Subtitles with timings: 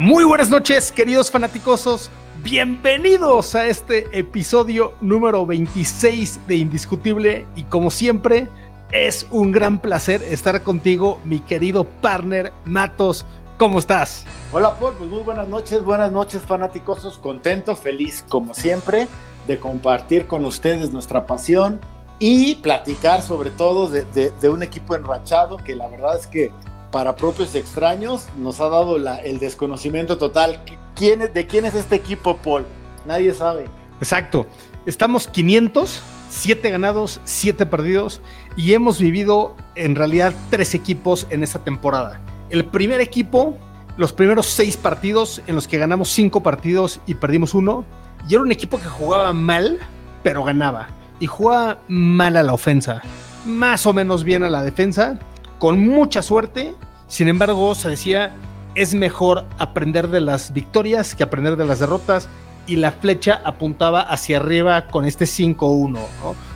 [0.00, 2.08] Muy buenas noches, queridos fanaticosos.
[2.44, 7.48] Bienvenidos a este episodio número 26 de Indiscutible.
[7.56, 8.46] Y como siempre,
[8.92, 13.26] es un gran placer estar contigo, mi querido partner Matos.
[13.58, 14.24] ¿Cómo estás?
[14.52, 19.08] Hola Paul, pues muy buenas noches, buenas noches fanáticosos, contento, feliz como siempre
[19.48, 21.80] de compartir con ustedes nuestra pasión
[22.20, 26.52] y platicar sobre todo de un equipo enrachado que la verdad es que
[26.90, 30.60] para propios extraños nos ha dado el desconocimiento total.
[30.94, 32.64] ¿Quién es- ¿De quién es este equipo Paul?
[33.06, 33.66] Nadie sabe.
[34.00, 34.46] Exacto.
[34.86, 36.00] Estamos 500,
[36.30, 38.20] 7 ganados, 7 perdidos
[38.56, 42.20] y hemos vivido en realidad tres equipos en esta temporada.
[42.50, 43.56] El primer equipo,
[43.96, 47.84] los primeros 6 partidos en los que ganamos 5 partidos y perdimos uno,
[48.28, 49.78] y era un equipo que jugaba mal,
[50.22, 50.88] pero ganaba.
[51.20, 53.02] Y jugaba mal a la ofensa,
[53.44, 55.18] más o menos bien a la defensa,
[55.58, 56.74] con mucha suerte.
[57.06, 58.34] Sin embargo, se decía,
[58.74, 62.28] es mejor aprender de las victorias que aprender de las derrotas
[62.66, 66.06] y la flecha apuntaba hacia arriba con este 5-1, ¿no?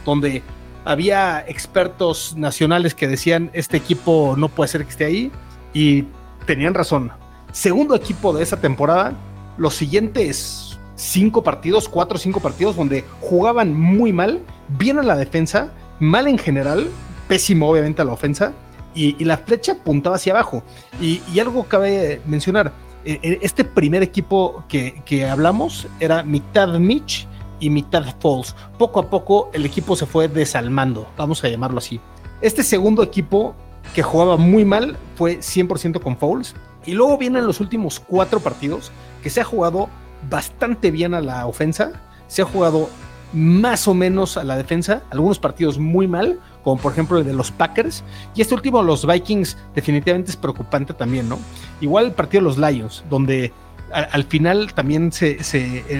[0.04, 0.42] donde
[0.84, 5.32] había expertos nacionales que decían este equipo no puede ser que esté ahí
[5.72, 6.04] y
[6.46, 7.10] tenían razón.
[7.52, 9.14] Segundo equipo de esa temporada,
[9.56, 15.16] los siguientes cinco partidos, cuatro o cinco partidos donde jugaban muy mal, bien a la
[15.16, 16.88] defensa, mal en general,
[17.28, 18.52] pésimo obviamente a la ofensa
[18.94, 20.62] y, la flecha apuntaba hacia abajo.
[21.00, 22.72] Y, algo cabe mencionar,
[23.04, 27.26] eh, eh, este primer equipo que, que hablamos era mitad Mitch
[27.60, 28.54] y mitad Falls.
[28.78, 32.00] Poco a poco el equipo se fue desalmando, vamos a llamarlo así.
[32.40, 33.54] Este segundo equipo
[33.94, 36.54] que jugaba muy mal fue 100% con Fouls.
[36.84, 38.90] Y luego vienen los últimos cuatro partidos
[39.22, 39.88] que se ha jugado
[40.28, 41.92] bastante bien a la ofensa,
[42.26, 42.88] se ha jugado
[43.32, 47.32] más o menos a la defensa, algunos partidos muy mal, como por ejemplo el de
[47.32, 51.38] los Packers, y este último, los Vikings, definitivamente es preocupante también, ¿no?
[51.80, 53.52] Igual el partido de los Lions, donde
[53.92, 55.36] al final también se,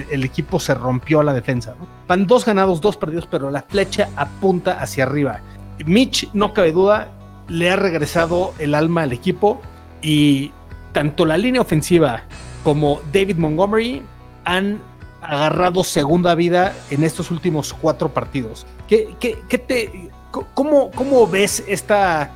[0.09, 1.75] el, equipo se rompió a la defensa.
[1.79, 1.85] ¿no?
[2.07, 5.41] Van dos ganados, dos perdidos, pero la flecha apunta hacia arriba.
[5.85, 7.09] Mitch, no cabe duda,
[7.49, 9.61] le ha regresado el alma al equipo
[10.01, 10.51] y
[10.91, 12.23] tanto la línea ofensiva
[12.63, 14.01] como David Montgomery
[14.43, 14.79] han
[15.21, 18.65] agarrado segunda vida en estos últimos cuatro partidos.
[18.87, 20.11] ¿Qué, qué- qué te,
[20.53, 22.31] cómo, cómo ves esta,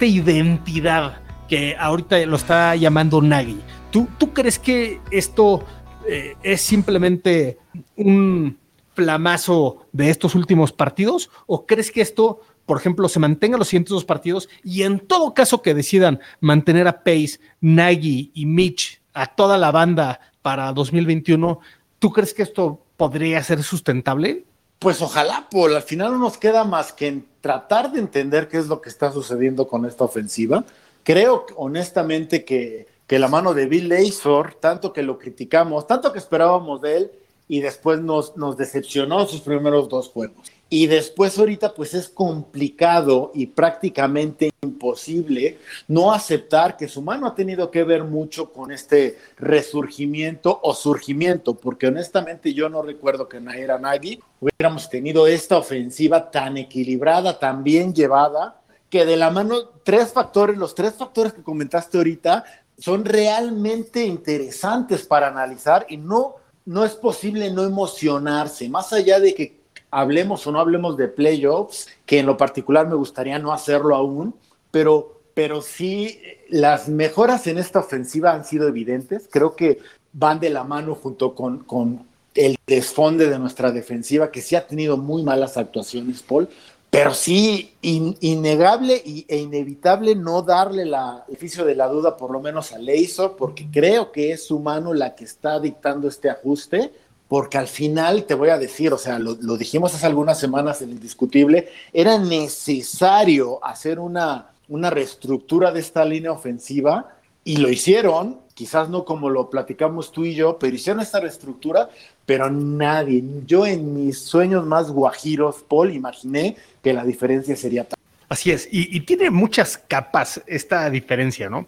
[0.00, 3.60] identidad que ahorita lo está llamando Nagy?
[3.90, 5.64] ¿Tú, tú crees que esto
[6.08, 7.58] eh, es simplemente
[7.96, 8.58] un
[8.94, 11.30] flamazo de estos últimos partidos?
[11.46, 15.34] ¿O crees que esto, por ejemplo, se mantenga los siguientes dos partidos y en todo
[15.34, 21.60] caso que decidan mantener a Pace, Nagy y Mitch, a toda la banda para 2021,
[21.98, 24.44] ¿tú crees que esto podría ser sustentable?
[24.78, 28.58] Pues ojalá, Paul, al final no nos queda más que en tratar de entender qué
[28.58, 30.64] es lo que está sucediendo con esta ofensiva.
[31.02, 36.18] Creo honestamente que, que la mano de Bill Lazor, tanto que lo criticamos, tanto que
[36.18, 37.12] esperábamos de él,
[37.48, 40.50] y después nos, nos decepcionó sus primeros dos juegos.
[40.70, 47.34] Y después ahorita pues es complicado y prácticamente imposible no aceptar que su mano ha
[47.34, 53.36] tenido que ver mucho con este resurgimiento o surgimiento, porque honestamente yo no recuerdo que
[53.36, 59.30] en era Nagy hubiéramos tenido esta ofensiva tan equilibrada, tan bien llevada, que de la
[59.30, 62.44] mano, tres factores, los tres factores que comentaste ahorita,
[62.78, 69.34] son realmente interesantes para analizar y no, no es posible no emocionarse, más allá de
[69.34, 69.63] que
[69.94, 74.34] hablemos o no hablemos de playoffs, que en lo particular me gustaría no hacerlo aún,
[74.70, 76.18] pero, pero sí
[76.48, 79.78] las mejoras en esta ofensiva han sido evidentes, creo que
[80.12, 84.66] van de la mano junto con, con el desfonde de nuestra defensiva, que sí ha
[84.66, 86.48] tenido muy malas actuaciones, Paul,
[86.90, 92.16] pero sí, in, innegable y, e inevitable no darle la, el oficio de la duda,
[92.16, 96.06] por lo menos a Leisor, porque creo que es su mano la que está dictando
[96.06, 96.92] este ajuste,
[97.34, 100.90] porque al final te voy a decir, o sea, lo, dijimos hace algunas semanas en
[100.90, 107.08] Indiscutible, era necesario hacer una, una reestructura de esta línea ofensiva
[107.42, 111.90] y lo hicieron, quizás no como lo platicamos tú y yo, pero hicieron esta reestructura,
[112.24, 117.98] pero nadie, yo en mis sueños más guajiros, Paul, imaginé que la diferencia sería tal.
[118.28, 121.66] Así es, y, tiene muchas capas esta diferencia, ¿no?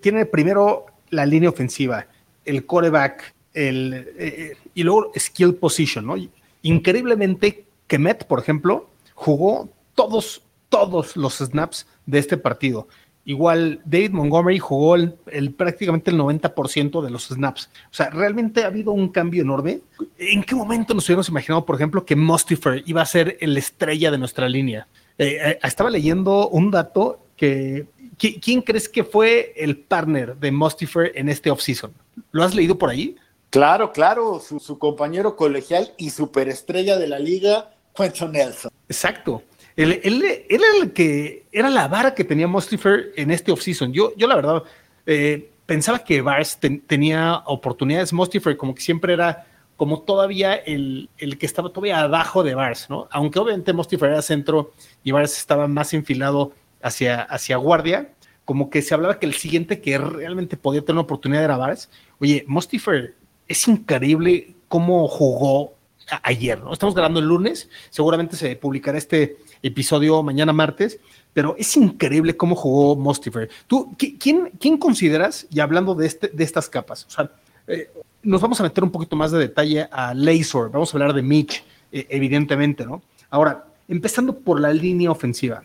[0.00, 2.06] Tiene primero la línea ofensiva,
[2.46, 6.14] el coreback, eh, y luego skill position, ¿no?
[6.62, 12.86] Increíblemente, Kemet, por ejemplo, jugó todos, todos los snaps de este partido.
[13.24, 17.70] Igual David Montgomery jugó el, prácticamente el 90% de los snaps.
[17.90, 19.80] O sea, realmente ha habido un cambio enorme.
[20.16, 24.12] ¿En qué momento nos hubiéramos imaginado, por ejemplo, que Mustifer iba a ser el estrella
[24.12, 24.86] de nuestra línea?
[25.18, 27.86] Eh, eh, estaba leyendo un dato que,
[28.16, 31.90] ¿quién crees que fue el partner de Mustifer en este offseason?
[32.30, 33.16] ¿Lo has leído por ahí?
[33.50, 38.70] Claro, claro, su, compañero colegial y superestrella de la liga, Quentin Nelson.
[38.88, 39.42] Exacto.
[39.76, 40.00] Él,
[40.48, 43.92] era el que era la vara que tenía Mustifer en este offseason.
[43.92, 44.62] Yo, yo la verdad
[45.04, 48.12] eh, pensaba que Vars tenía oportunidades.
[48.12, 49.46] Mustifer como que siempre era
[49.76, 53.08] como todavía el, el, que estaba todavía abajo de Vars, ¿no?
[53.10, 54.72] Aunque obviamente Mustifer era centro
[55.04, 56.52] y Vars estaba más enfilado
[56.82, 58.10] hacia, hacia guardia,
[58.46, 61.90] como que se hablaba que el siguiente que realmente podía tener una oportunidad era Vars.
[62.18, 63.16] Oye, Mustifer
[63.48, 65.74] es increíble cómo jugó
[66.22, 66.72] ayer, ¿no?
[66.72, 71.00] Estamos grabando el lunes, seguramente se publicará este episodio mañana martes,
[71.32, 73.50] pero es increíble cómo jugó Mustifer.
[73.66, 77.30] ¿Tú, quién, quién consideras, y hablando de, este, de estas capas, o sea,
[77.66, 77.90] eh,
[78.22, 81.22] nos vamos a meter un poquito más de detalle a Lazor, vamos a hablar de
[81.22, 83.02] Mitch, eh, evidentemente, ¿no?
[83.30, 85.62] Ahora, empezando por la línea ofensiva,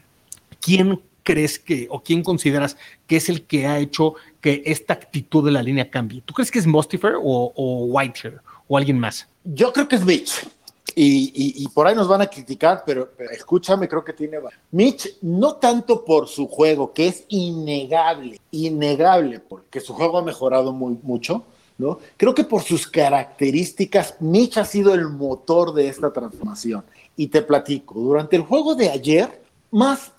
[0.59, 0.99] ¿quién
[1.31, 2.75] crees que, o quién consideras
[3.07, 6.21] que es el que ha hecho que esta actitud de la línea cambie?
[6.25, 9.27] ¿Tú crees que es Mustifer o, o Whitehair o alguien más?
[9.45, 10.45] Yo creo que es Mitch.
[10.93, 14.39] Y, por ahí nos van a criticar, pero, escúchame, creo que tiene.
[14.71, 20.73] Mitch, no tanto por su juego, que es innegable, innegable, porque su juego ha mejorado
[20.73, 21.45] muy, mucho,
[21.77, 21.99] ¿no?
[22.17, 26.83] Creo que por sus características, Mitch ha sido el motor de esta transformación.
[27.15, 29.41] Y te platico, durante el juego de ayer,
[29.71, 30.11] más,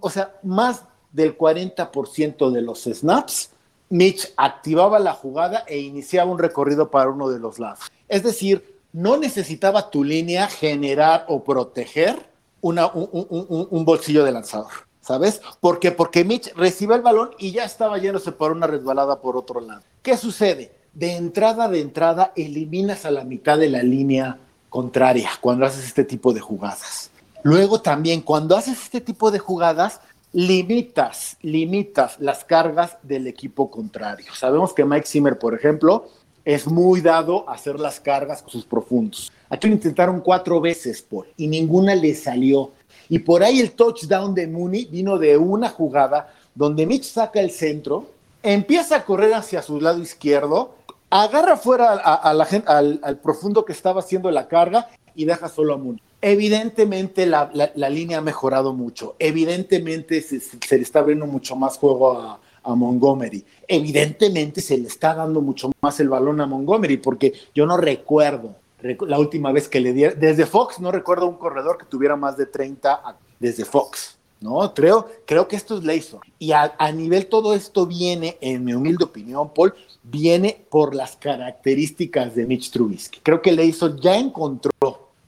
[0.00, 3.50] o sea, más del 40% de los snaps,
[3.90, 7.90] Mitch activaba la jugada e iniciaba un recorrido para uno de los lados.
[8.08, 12.28] Es decir, no necesitaba tu línea generar o proteger
[12.60, 15.40] un, bolsillo de lanzador, ¿sabes?
[15.60, 15.92] ¿Por qué?
[15.92, 19.82] Porque Mitch recibe el balón y ya estaba yéndose por una resbalada por otro lado.
[20.02, 20.72] ¿Qué sucede?
[20.92, 26.04] De entrada, de entrada, eliminas a la mitad de la línea contraria cuando haces este
[26.04, 27.10] tipo de jugadas.
[27.42, 30.00] Luego también, cuando haces este tipo de jugadas,
[30.32, 34.34] limitas, limitas las cargas del equipo contrario.
[34.34, 36.08] Sabemos que Mike Zimmer, por ejemplo,
[36.44, 39.30] es muy dado a hacer las cargas con sus profundos.
[39.48, 42.72] Aquí lo intentaron cuatro veces, Paul, y ninguna le salió.
[43.08, 47.50] Y por ahí el touchdown de Mooney vino de una jugada donde Mitch saca el
[47.50, 48.06] centro,
[48.42, 50.74] empieza a correr hacia su lado izquierdo,
[51.10, 56.02] agarra fuera al, profundo que estaba haciendo la carga y deja solo a Mooney.
[56.20, 57.50] Evidentemente la,
[57.90, 62.74] línea ha mejorado mucho, evidentemente se, se, le está abriendo mucho más juego a, a
[62.74, 63.44] Montgomery.
[63.66, 68.56] Evidentemente se le está dando mucho más el balón a Montgomery porque yo no recuerdo
[68.80, 72.36] la última vez que le dieron, desde Fox no recuerdo un corredor que tuviera más
[72.36, 74.17] de 30 desde Fox.
[74.40, 74.72] ¿No?
[74.74, 76.20] Creo, creo que esto es Laser.
[76.38, 82.34] Y a, nivel todo esto viene, en mi humilde opinión, Paul, viene por las características
[82.34, 83.20] de Mitch Trubisky.
[83.22, 84.70] Creo que Laser ya encontró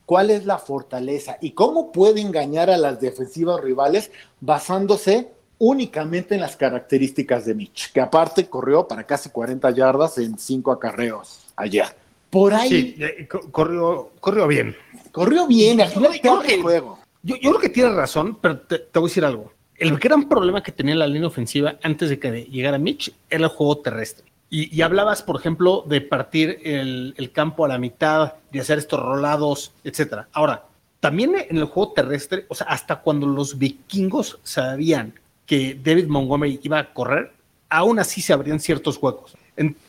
[0.07, 4.11] cuál es la fortaleza y cómo puede engañar a las defensivas rivales
[4.41, 5.29] basándose
[5.59, 10.73] únicamente en las características de Mitch, que aparte corrió para casi 40 yardas en cinco
[10.73, 11.95] acarreos allá.
[12.31, 12.69] Por ahí.
[12.69, 14.75] Sí, eh, corrió, corrió bien.
[15.13, 17.00] Corrió bien, al final el juego.
[17.23, 19.53] Yo, yo, creo que tiene razón, pero te, voy a decir algo.
[19.77, 23.51] El gran problema que tenía la línea ofensiva antes de que llegara Mitch era el
[23.51, 24.27] juego terrestre.
[24.53, 28.99] Y, hablabas, por ejemplo, de partir el, el, campo a la mitad, de hacer estos
[28.99, 30.27] rolados, etcétera.
[30.33, 30.65] Ahora,
[30.99, 35.15] también en el juego terrestre, o sea, hasta cuando los vikingos sabían
[35.47, 37.33] que David Montgomery iba a correr,
[37.69, 39.37] aún así se abrían ciertos huecos.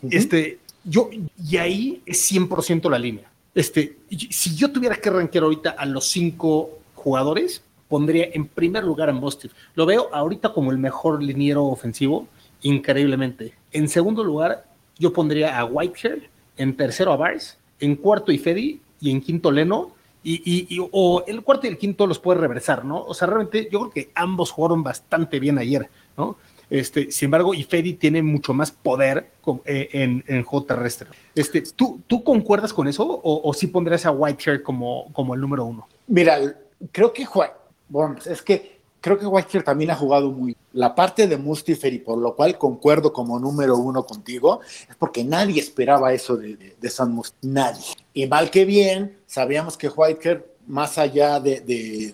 [0.09, 3.29] este, yo, y ahí es 100% la línea.
[3.53, 3.97] Este,
[4.29, 9.13] si yo tuviera que rankear ahorita a los cinco jugadores, pondría en primer lugar a
[9.13, 9.51] Boston.
[9.75, 12.27] Lo veo ahorita como el mejor liniero ofensivo,
[12.62, 13.53] increíblemente.
[13.72, 14.65] En segundo lugar,
[14.98, 19.51] yo pondría a Whitehair, en tercero a Bars, en cuarto y Fedi y en quinto
[19.51, 19.91] Leno
[20.24, 23.03] y, o el cuarto y el quinto los puede reversar, ¿no?
[23.03, 26.38] O sea, realmente yo creo que ambos jugaron bastante bien ayer, ¿no?
[26.70, 29.31] Este, sin embargo, Ifedi tiene mucho más poder
[29.65, 31.10] eh, en, en, juego terrestre.
[31.36, 35.41] Este, ¿tú, ¿Tú concuerdas con eso o, o sí pondrías a Whitehair como, como el
[35.41, 35.88] número uno?
[36.08, 36.39] Mira,
[36.91, 37.27] creo que
[37.89, 40.55] bueno, es que creo que Whitehair también ha jugado muy.
[40.73, 45.23] La parte de Mustifer, y por lo cual concuerdo como número uno contigo, es porque
[45.23, 47.51] nadie esperaba eso de, de, San Mustifer.
[47.51, 47.85] Nadie.
[48.13, 52.13] Y mal que bien, sabíamos que Whitehair, más allá de,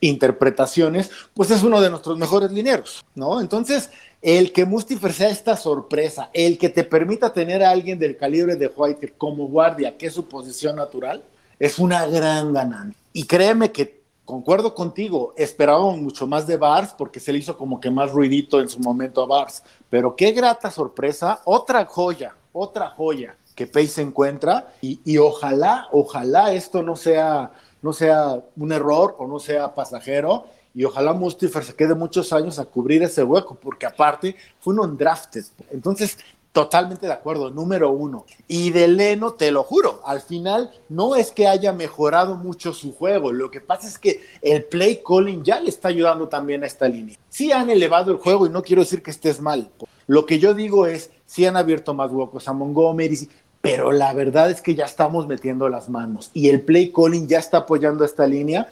[0.00, 3.40] interpretaciones, pues es uno de nuestros mejores lineros, ¿no?
[3.40, 3.90] Entonces,
[4.22, 8.54] el que Mustifer sea esta sorpresa, el que te permita tener a alguien del calibre
[8.54, 11.24] de White como guardia, que es su posición natural,
[11.58, 12.96] es una gran ganancia.
[13.12, 13.97] Y créeme que
[14.28, 18.60] concuerdo contigo, esperábamos mucho más de Bars porque se le hizo como que más ruidito
[18.60, 23.86] en su momento a Bars, pero qué grata sorpresa, otra joya, otra joya que Pace
[23.86, 29.74] se encuentra y, ojalá, ojalá esto no sea, no sea un error o no sea
[29.74, 30.44] pasajero
[30.74, 34.80] y ojalá Mustifer se quede muchos años a cubrir ese hueco, porque aparte fue un
[34.80, 35.46] undrafted.
[35.70, 36.18] Entonces,
[36.52, 38.26] totalmente de acuerdo, número uno.
[38.46, 42.94] Y de Leno, te lo juro, al final no es que haya mejorado mucho su
[42.94, 46.66] juego, lo que pasa es que el play calling ya le está ayudando también a
[46.66, 47.16] esta línea.
[47.28, 49.70] Sí han elevado el juego y no quiero decir que estés mal.
[50.06, 53.28] Lo que yo digo es, sí han abierto más huecos a Montgomery,
[53.60, 57.38] pero la verdad es que ya estamos metiendo las manos y el play calling ya
[57.38, 58.68] está apoyando esta línea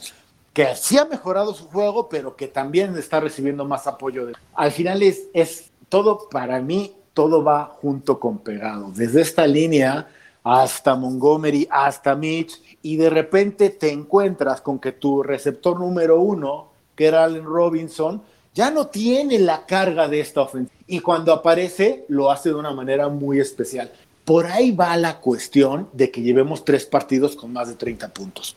[0.56, 4.24] que sí ha mejorado su juego, pero que también está recibiendo más apoyo.
[4.24, 4.32] De...
[4.54, 8.92] Al final es, es todo para mí, todo va junto con pegado.
[8.94, 10.06] Desde esta línea
[10.44, 16.72] hasta Montgomery, hasta Mitch, y de repente te encuentras con que tu receptor número uno,
[16.94, 20.78] que era Allen Robinson, ya no tiene la carga de esta ofensiva.
[20.86, 23.90] Y cuando aparece, lo hace de una manera muy especial.
[24.26, 28.54] Por ahí va la cuestión de que llevemos tres partidos con más de 30 puntos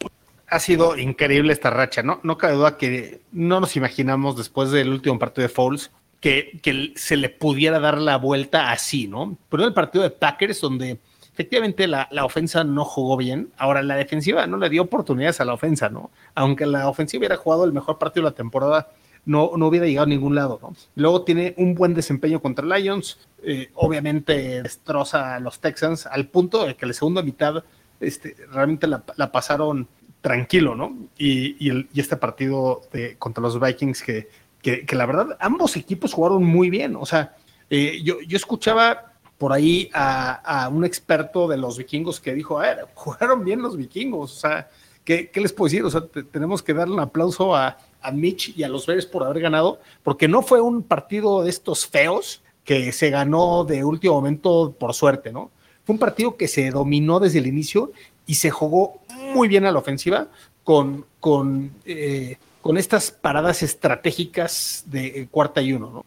[0.51, 2.19] ha sido increíble esta racha, ¿no?
[2.23, 7.17] No cabe duda que no nos imaginamos después del último partido de Fouls que, se
[7.17, 9.37] le pudiera dar la vuelta así, ¿no?
[9.49, 10.99] Pero el partido de Packers, donde
[11.31, 15.53] efectivamente la, ofensa no jugó bien, ahora la defensiva no le dio oportunidades a la
[15.53, 16.11] ofensa, ¿no?
[16.35, 18.89] Aunque la ofensiva hubiera jugado el mejor partido de la temporada,
[19.25, 20.73] no, no hubiera llegado a ningún lado, ¿no?
[20.95, 26.65] Luego tiene un buen desempeño contra Lions, eh, obviamente destroza a los Texans al punto
[26.65, 27.63] de que la segunda mitad
[27.99, 29.87] este, realmente la, pasaron
[30.21, 30.95] tranquilo, ¿no?
[31.17, 32.81] Y, este partido
[33.17, 34.27] contra los Vikings, que,
[34.61, 36.95] que, la verdad, ambos equipos jugaron muy bien.
[36.95, 37.35] O sea,
[37.69, 42.63] eh, yo, yo escuchaba por ahí a, un experto de los vikingos que dijo, a
[42.63, 44.35] ver, jugaron bien los vikingos.
[44.35, 44.69] O sea,
[45.05, 45.83] ¿qué, les puedo decir?
[45.85, 49.23] O sea, tenemos que darle un aplauso a, a Mitch y a los Bears por
[49.23, 54.15] haber ganado, porque no fue un partido de estos feos que se ganó de último
[54.15, 55.51] momento por suerte, ¿no?
[55.85, 57.93] Fue un partido que se dominó desde el inicio
[58.27, 58.99] y se jugó
[59.33, 60.27] muy bien a la ofensiva
[60.63, 66.05] con, con, eh, con estas paradas estratégicas de cuarta y uno, ¿no?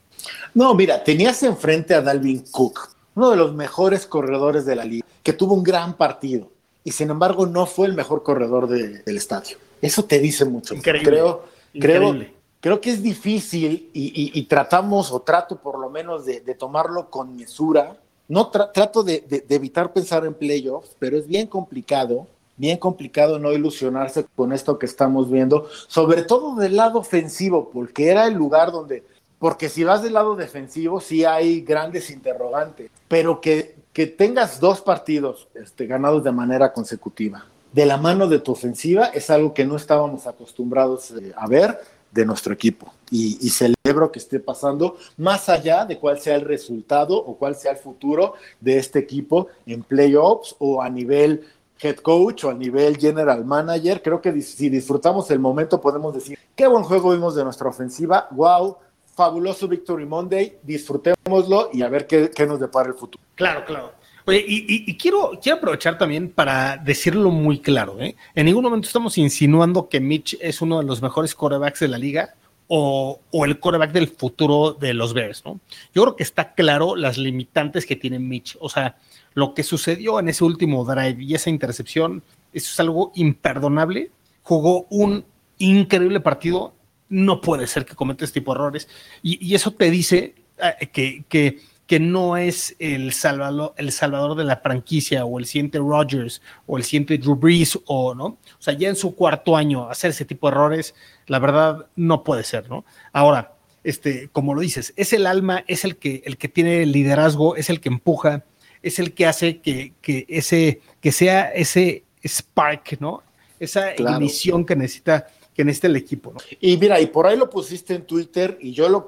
[0.54, 5.06] No, mira, tenías enfrente a Dalvin Cook, uno de los mejores corredores de la liga,
[5.22, 6.50] que tuvo un gran partido
[6.84, 9.56] y sin embargo no fue el mejor corredor del estadio.
[9.80, 10.74] Eso te dice mucho.
[10.74, 11.10] Increíble.
[11.10, 12.26] Creo, creo,
[12.60, 17.96] creo que es difícil y, tratamos o trato por lo menos de, tomarlo con mesura.
[18.28, 23.52] No trato de, de, evitar pensar en playoffs, pero es bien complicado bien complicado no
[23.52, 28.72] ilusionarse con esto que estamos viendo, sobre todo del lado ofensivo, porque era el lugar
[28.72, 29.04] donde,
[29.38, 34.80] porque si vas del lado defensivo sí hay grandes interrogantes, pero que, que tengas dos
[34.80, 39.64] partidos este, ganados de manera consecutiva de la mano de tu ofensiva es algo que
[39.64, 41.80] no estábamos acostumbrados eh, a ver
[42.10, 42.92] de nuestro equipo.
[43.10, 47.54] Y, y, celebro que esté pasando más allá de cuál sea el resultado o cuál
[47.56, 51.46] sea el futuro de este equipo en playoffs o a nivel
[51.82, 54.02] head coach o a nivel general manager.
[54.02, 58.28] Creo que si disfrutamos el momento podemos decir, qué buen juego vimos de nuestra ofensiva,
[58.30, 58.76] wow,
[59.14, 63.22] fabuloso Victory Monday, disfrutémoslo y a ver qué, nos depara el futuro.
[63.34, 63.92] Claro, claro.
[64.24, 68.00] Oye, y, quiero, quiero aprovechar también para decirlo muy claro.
[68.00, 68.14] ¿eh?
[68.36, 71.98] En ningún momento estamos insinuando que Mitch es uno de los mejores quarterbacks de la
[71.98, 72.34] liga
[72.74, 75.44] o, el quarterback del futuro de los Bears.
[75.44, 75.60] ¿no?
[75.94, 78.56] Yo creo que está claro las limitantes que tiene Mitch.
[78.60, 78.96] O sea,
[79.34, 82.22] lo que sucedió en ese último drive y esa intercepción,
[82.54, 84.10] eso es algo imperdonable.
[84.42, 85.26] Jugó un
[85.58, 86.72] increíble partido.
[87.10, 88.88] No puede ser que cometa este tipo de errores.
[89.22, 90.34] Y, eso te dice
[90.80, 95.78] eh, que, que, no es el salvador, el salvador de la franquicia o el siguiente
[95.78, 98.24] Rodgers o el siguiente Drew Brees o no.
[98.24, 100.94] O sea, ya en su cuarto año hacer ese tipo de errores,
[101.26, 102.84] la verdad no puede ser, ¿no?
[103.12, 106.92] Ahora, este, como lo dices, es el alma, es el que, el que tiene el
[106.92, 108.44] liderazgo, es el que empuja,
[108.82, 109.94] es el que hace que,
[110.28, 113.22] ese, que sea ese spark, ¿no?
[113.58, 116.40] Esa ignición que necesita, que necesita el equipo, ¿no?
[116.60, 119.06] Y mira, y por ahí lo pusiste en Twitter y yo lo,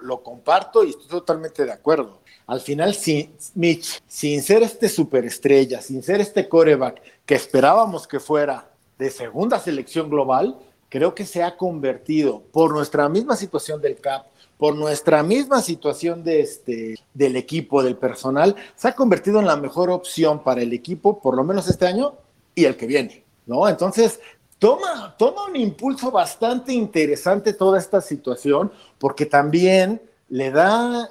[0.00, 2.20] lo, comparto y estoy totalmente de acuerdo.
[2.46, 8.20] Al final, sin, Mitch, sin ser este superestrella, sin ser este coreback que esperábamos que
[8.20, 13.96] fuera de segunda selección global, creo que se ha convertido por nuestra misma situación del
[13.96, 14.26] CAP,
[14.56, 19.56] por nuestra misma situación de este, del equipo, del personal, se ha convertido en la
[19.56, 22.14] mejor opción para el equipo, por lo menos este año
[22.54, 23.68] y el que viene, ¿no?
[23.68, 24.18] Entonces,
[24.58, 31.08] toma, toma un impulso bastante interesante toda esta situación, porque también le da,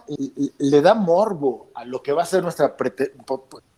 [0.57, 2.75] le da morbo a lo que va a ser nuestra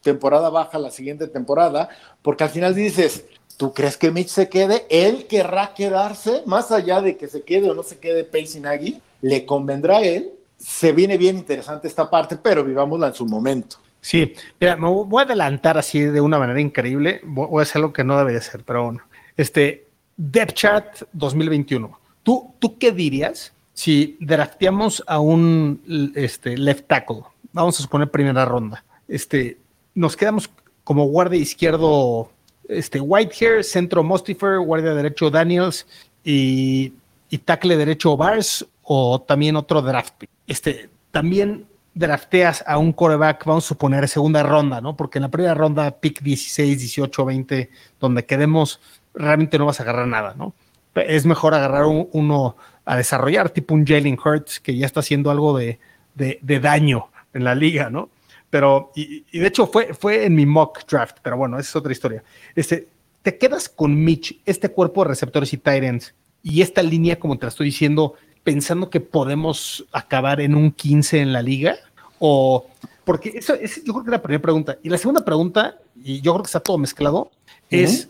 [0.01, 1.89] temporada baja la siguiente temporada,
[2.21, 3.25] porque al final dices,
[3.57, 4.85] ¿tú crees que Mitch se quede?
[4.89, 9.45] Él querrá quedarse, más allá de que se quede o no se quede Pacey le
[9.45, 10.31] convendrá a él.
[10.57, 13.77] Se viene bien interesante esta parte, pero vivámosla en su momento.
[14.01, 17.21] Sí, mira, me voy a adelantar así de una manera increíble.
[17.23, 19.01] Voy a hacer lo que no debería ser, pero bueno.
[19.39, 21.97] Este, Depth Chart 2021.
[22.23, 27.21] ¿Tú, ¿Tú qué dirías si drafteamos a un este, left tackle?
[27.53, 28.83] Vamos a suponer primera ronda.
[29.07, 29.57] Este,
[29.95, 30.49] nos quedamos
[30.83, 32.29] como guardia izquierdo
[32.67, 35.87] este, Whitehair, centro Mostifer, guardia derecho Daniels
[36.21, 36.91] y,
[37.29, 40.25] y tackle derecho Bars o también otro draft.
[40.47, 44.95] Este, también drafteas a un coreback, vamos a suponer, segunda ronda, ¿no?
[44.95, 47.69] Porque en la primera ronda, pick 16, 18, 20,
[47.99, 48.79] donde quedemos,
[49.19, 50.53] realmente no vas a agarrar nada, ¿no?
[50.95, 55.57] Es mejor agarrar uno a desarrollar, tipo un Jalen Hurts, que ya está haciendo algo
[55.57, 55.79] de,
[56.15, 58.09] daño en la liga, ¿no?
[58.49, 61.91] Pero, y, de hecho fue, fue en mi mock draft, pero bueno, esa es otra
[61.91, 62.23] historia.
[62.55, 62.87] Este,
[63.21, 66.03] te quedas con Mitch, este cuerpo de receptores y tight
[66.41, 71.19] y esta línea, como te la estoy diciendo, pensando que podemos acabar en un 15
[71.19, 71.77] en la liga?
[72.17, 72.67] O,
[73.03, 74.77] porque eso, es yo creo que es la primera pregunta.
[74.81, 77.31] Y la segunda pregunta, y yo creo que está todo mezclado,
[77.69, 78.09] es,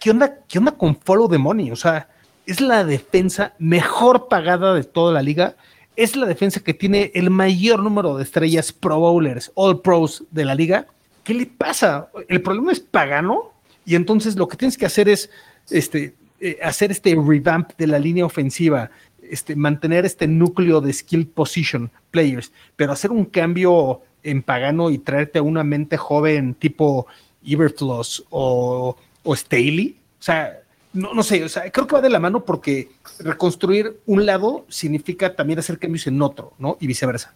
[0.00, 1.70] ¿qué onda, ¿qué onda con Follow the Money?
[1.70, 2.08] O sea,
[2.46, 5.56] es la defensa mejor pagada de toda la liga.
[5.96, 10.44] Es la defensa que tiene el mayor número de estrellas Pro Bowlers, All Pros de
[10.44, 10.86] la liga.
[11.24, 12.08] ¿Qué le pasa?
[12.28, 13.52] El problema es pagano
[13.84, 15.30] y entonces lo que tienes que hacer es
[15.70, 18.90] este, eh, hacer este revamp de la línea ofensiva,
[19.22, 24.98] este, mantener este núcleo de skill position players, pero hacer un cambio en pagano y
[24.98, 27.06] traerte a una mente joven tipo
[27.42, 28.96] Iberfloss o,
[29.26, 30.60] o Staley, o sea,
[30.92, 34.64] no, no sé, o sea, creo que va de la mano porque reconstruir un lado
[34.68, 36.78] significa también hacer cambios en otro, ¿no?
[36.80, 37.34] Y viceversa.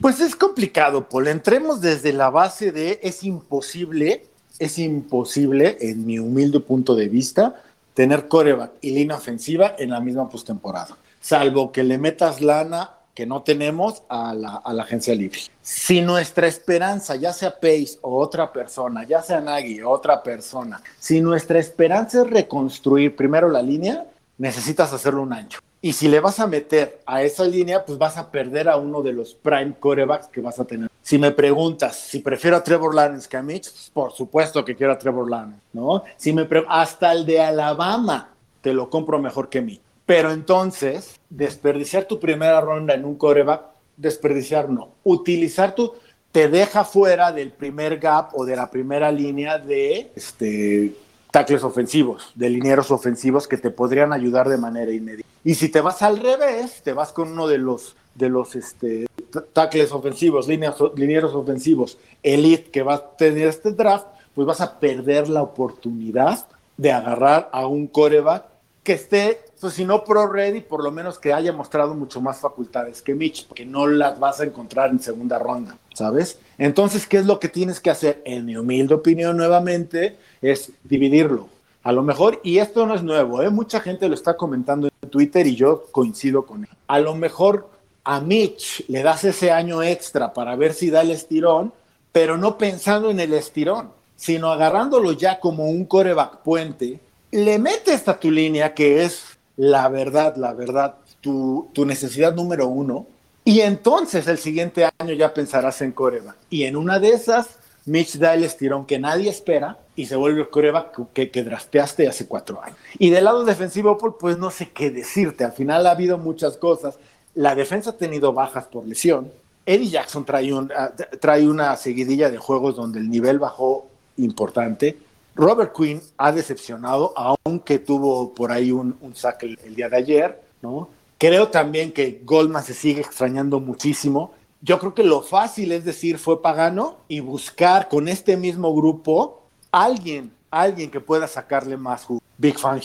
[0.00, 1.28] Pues es complicado, Paul.
[1.28, 4.26] Entremos desde la base de es imposible,
[4.58, 7.62] es imposible, en mi humilde punto de vista,
[7.94, 13.26] tener coreback y línea ofensiva en la misma postemporada salvo que le metas lana que
[13.26, 15.40] no tenemos a la, agencia libre.
[15.60, 20.80] Si nuestra esperanza, ya sea Pace o otra persona, ya sea Nagy o otra persona,
[21.00, 25.58] si nuestra esperanza es reconstruir primero la línea, necesitas hacerlo un ancho.
[25.82, 29.02] Y si le vas a meter a esa línea, pues vas a perder a uno
[29.02, 30.88] de los prime corebacks que vas a tener.
[31.02, 34.76] Si me preguntas si prefiero a Trevor Lawrence que a Mitch, pues, por supuesto que
[34.76, 36.04] quiero a Trevor Lawrence, ¿no?
[36.16, 38.28] Si me hasta el de Alabama
[38.60, 39.80] te lo compro mejor que Mitch.
[40.06, 43.62] Pero entonces, desperdiciar tu primera ronda en un coreback,
[43.96, 44.94] desperdiciar no.
[45.04, 45.92] Utilizar tu,
[46.32, 50.94] te deja fuera del primer gap o de la primera línea de este,
[51.30, 55.28] tackles ofensivos, de linieros ofensivos que te podrían ayudar de manera inmediata.
[55.44, 59.06] Y si te vas al revés, te vas con uno de los, de los este,
[59.52, 64.78] tackles ofensivos, líneas, linieros ofensivos, elite que va a tener este draft, pues vas a
[64.78, 68.44] perder la oportunidad de agarrar a un coreback
[68.82, 72.38] que esté pues si no pro ready, por lo menos que haya mostrado mucho más
[72.40, 76.38] facultades que Mitch, porque no las vas a encontrar en segunda ronda, ¿sabes?
[76.58, 78.22] Entonces, ¿qué es lo que tienes que hacer?
[78.24, 81.48] En mi humilde opinión, nuevamente, es dividirlo.
[81.82, 83.50] A lo mejor, y esto no es nuevo, ¿eh?
[83.50, 86.70] mucha gente lo está comentando en Twitter y yo coincido con él.
[86.86, 87.70] A lo mejor
[88.04, 91.72] a Mitch le das ese año extra para ver si da el estirón,
[92.12, 98.08] pero no pensando en el estirón, sino agarrándolo ya como un coreback puente, le metes
[98.08, 103.06] a tu línea que es la verdad, la verdad, tu, necesidad número uno.
[103.44, 106.36] Y entonces el siguiente año ya pensarás en Coreba.
[106.48, 110.42] Y en una de esas, Mitch da el estirón que nadie espera y se vuelve
[110.42, 112.78] el Coreba que, que, drasteaste hace cuatro años.
[112.98, 115.44] Y del lado defensivo, pues no sé qué decirte.
[115.44, 116.96] Al final ha habido muchas cosas.
[117.34, 119.32] La defensa ha tenido bajas por lesión.
[119.66, 124.98] Eddie Jackson trae, un, ah, trae una seguidilla de juegos donde el nivel bajó importante.
[125.38, 130.42] Robert Quinn ha decepcionado, aunque tuvo por ahí un, un saque el, día de ayer,
[130.60, 130.90] ¿no?
[131.16, 134.32] Creo también que Goldman se sigue extrañando muchísimo.
[134.60, 139.44] Yo creo que lo fácil es decir fue pagano y buscar con este mismo grupo
[139.70, 142.20] alguien, alguien que pueda sacarle más jugo.
[142.36, 142.80] Big Fan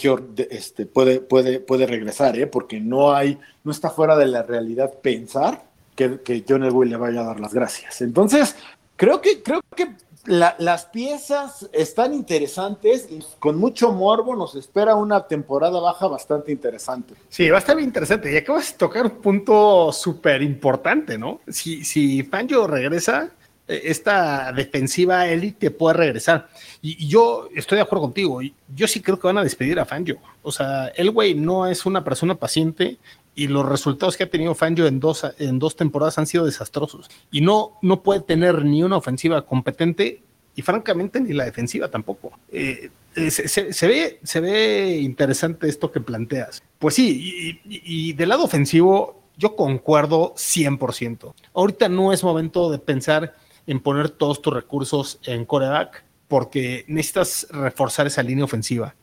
[0.49, 2.45] este, puede, puede, puede regresar, ¿eh?
[2.45, 5.63] porque no hay, no está fuera de la realidad pensar
[5.95, 8.01] que, que John Elway le vaya a dar las gracias.
[8.01, 8.55] Entonces,
[8.95, 15.27] creo que, creo que las piezas están interesantes y con mucho morbo nos espera una
[15.27, 17.15] temporada baja bastante interesante.
[17.29, 18.31] Sí, va a estar bien interesante.
[18.31, 21.41] Y acabas de tocar un punto súper importante, ¿no?
[21.47, 23.31] Si, si Fangio regresa,
[23.65, 26.49] Eh, esta defensiva élite puede regresar.
[26.81, 28.41] Y, yo estoy de acuerdo contigo.
[28.75, 30.17] Yo sí creo que van a despedir a Fangio.
[30.41, 32.97] O sea, el güey no es una persona paciente
[33.35, 37.09] y los resultados que ha tenido Fangio en dos, en dos temporadas han sido desastrosos.
[37.31, 40.21] Y no, no puede tener ni una ofensiva competente
[40.55, 42.31] y francamente ni la defensiva tampoco.
[42.51, 46.63] Eh, eh, se, ve, se ve interesante esto que planteas.
[46.79, 51.33] Pues sí, y, del lado ofensivo yo concuerdo 100%.
[51.53, 57.47] Ahorita no es momento de pensar en poner todos tus recursos en coreback porque necesitas
[57.49, 58.95] reforzar esa línea ofensiva.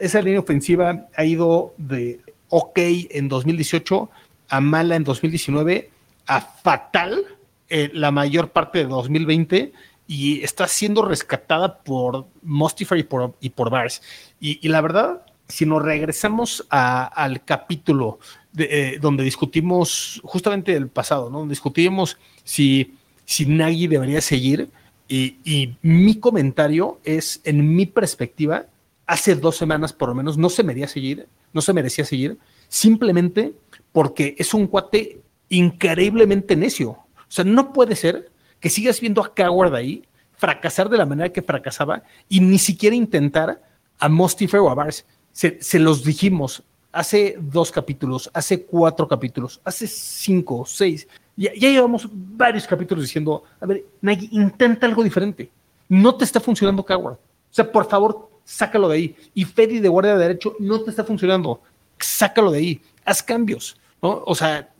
[0.00, 2.78] Esa, línea ofensiva ha ido de ok
[3.10, 4.10] en 2018
[4.48, 5.90] a mala en 2019
[6.26, 7.24] a fatal
[7.68, 9.72] eh, la mayor parte de 2020
[10.06, 14.02] y está siendo rescatada por Mostifer y por, y por Bars.
[14.38, 18.20] Y, la verdad, si nos regresamos al capítulo
[18.56, 21.44] eh, donde discutimos justamente el pasado, ¿no?
[21.46, 22.94] discutimos si
[23.26, 24.70] si Nagy debería seguir.
[25.08, 28.66] Y, mi comentario es, en mi perspectiva,
[29.06, 32.38] hace dos semanas por lo menos no se merecía seguir, no se merecía seguir,
[32.68, 33.54] simplemente
[33.92, 36.90] porque es un cuate increíblemente necio.
[36.90, 40.04] O sea, no puede ser que sigas viendo a Coward ahí
[40.36, 43.62] fracasar de la manera que fracasaba y ni siquiera intentar
[43.98, 45.04] a Mostifer o a Bars.
[45.32, 51.06] Se, los dijimos hace dos capítulos, hace cuatro capítulos, hace cinco, seis.
[51.36, 55.50] Ya, llevamos varios capítulos diciendo, a ver, Nagy, intenta algo diferente.
[55.88, 57.14] No te está funcionando Coward.
[57.14, 59.16] O sea, por favor, sácalo de ahí.
[59.34, 61.60] Y Fedi de guardia de derecho no te está funcionando.
[61.98, 62.80] Sácalo de ahí.
[63.04, 63.76] Haz cambios.
[64.00, 64.22] ¿no?
[64.24, 64.70] O sea,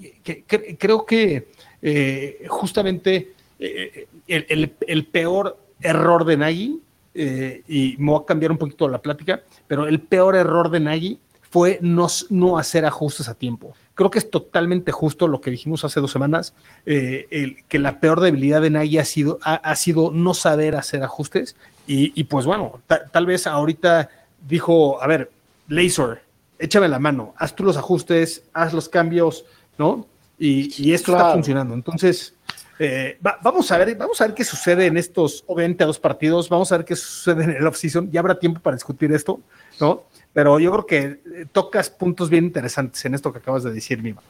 [0.79, 1.48] creo que
[1.83, 6.81] eh, justamente eh, el, peor error de Nagy,
[7.14, 10.81] eh, y me voy a cambiar un poquito la plática, pero el peor error de
[10.81, 13.74] Nagy fue no, no hacer ajustes a tiempo.
[13.94, 18.61] Creo que es totalmente justo lo que dijimos hace dos semanas, que la peor debilidad
[18.61, 21.57] de Nagy ha sido, ha, sido no saber hacer ajustes.
[21.87, 22.81] Y, pues bueno,
[23.12, 24.11] tal vez ahorita
[24.46, 25.31] dijo, a ver,
[25.68, 26.22] Laser,
[26.59, 29.44] échame la mano, haz tú los ajustes, haz los cambios,
[29.79, 30.07] ¿no?
[30.38, 31.75] Y, esto está funcionando.
[31.75, 32.35] Entonces,
[32.79, 36.49] eh, vamos a ver, vamos a ver qué sucede en estos, obviamente, a dos partidos,
[36.49, 39.40] vamos a ver qué sucede en el off-season, ya habrá tiempo para discutir esto,
[39.81, 40.05] ¿no?
[40.37, 44.03] pero yo creo que eh, tocas puntos bien interesantes en esto que acabas de decir,
[44.03, 44.20] Mima.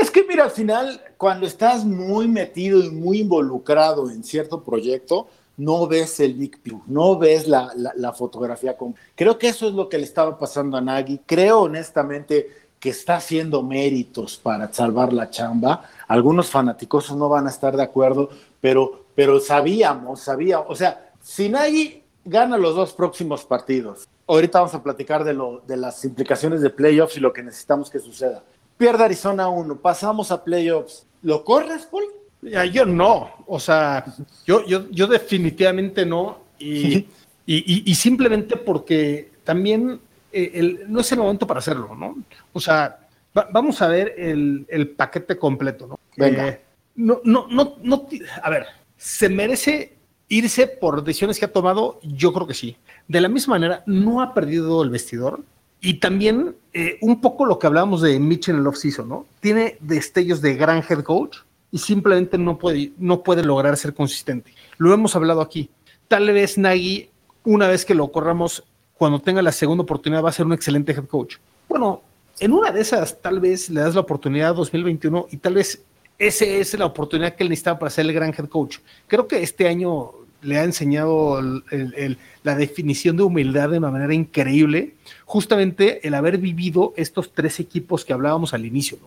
[0.00, 5.28] Es que mira, al final, cuando estás muy metido y muy involucrado en cierto proyecto,
[5.56, 8.76] no ves el big picture, no ves la, la, fotografía.
[8.76, 8.94] Con...
[9.14, 11.20] Creo que eso es lo que le estaba pasando a Nagy.
[11.26, 15.88] Creo honestamente que está haciendo méritos para salvar la chamba.
[16.08, 18.28] Algunos fanáticos no van a estar de acuerdo,
[18.60, 24.74] pero, pero sabíamos, sabíamos, o sea, si Nagy gana los dos próximos partidos ahorita vamos
[24.74, 28.42] a platicar de, lo, de las implicaciones de playoffs y lo que necesitamos que suceda.
[28.76, 31.06] Pierde Arizona 1, pasamos a playoffs.
[31.22, 32.04] ¿Lo corres, Paul?
[32.72, 34.04] Yo no, o sea,
[34.46, 36.44] yo, yo, yo definitivamente no.
[37.48, 40.00] Y, y, simplemente porque también
[40.32, 42.16] eh, el, no es el momento para hacerlo, ¿no?
[42.52, 43.08] O sea,
[43.52, 46.00] vamos a ver el, el, paquete completo, ¿no?
[46.16, 46.48] Venga.
[46.48, 46.60] Eh,
[46.96, 48.08] no, no, no, no,
[48.42, 49.96] a ver, ¿se merece
[50.28, 52.00] irse por decisiones que ha tomado?
[52.02, 52.76] Yo creo que sí.
[53.06, 55.44] De la misma manera, no ha perdido el vestidor.
[55.80, 59.26] Y también eh, un poco lo que hablábamos de Mitch en el off-season, ¿no?
[59.38, 61.38] Tiene destellos de gran head coach
[61.70, 64.52] y simplemente no puede, no puede lograr ser consistente.
[64.78, 65.70] Lo hemos hablado aquí.
[66.08, 67.10] Tal vez Nagy,
[67.44, 70.92] una vez que lo corramos, cuando tenga la segunda oportunidad, va a ser un excelente
[70.92, 71.36] head coach.
[71.68, 72.02] Bueno,
[72.38, 75.82] en una de esas, tal vez le das la oportunidad 2021 y tal vez
[76.18, 78.78] esa es la oportunidad que él necesitaba para ser el gran head coach.
[79.06, 81.40] Creo que este año le ha enseñado
[82.42, 88.04] la definición de humildad de una manera increíble, justamente el haber vivido estos tres equipos
[88.04, 88.98] que hablábamos al inicio.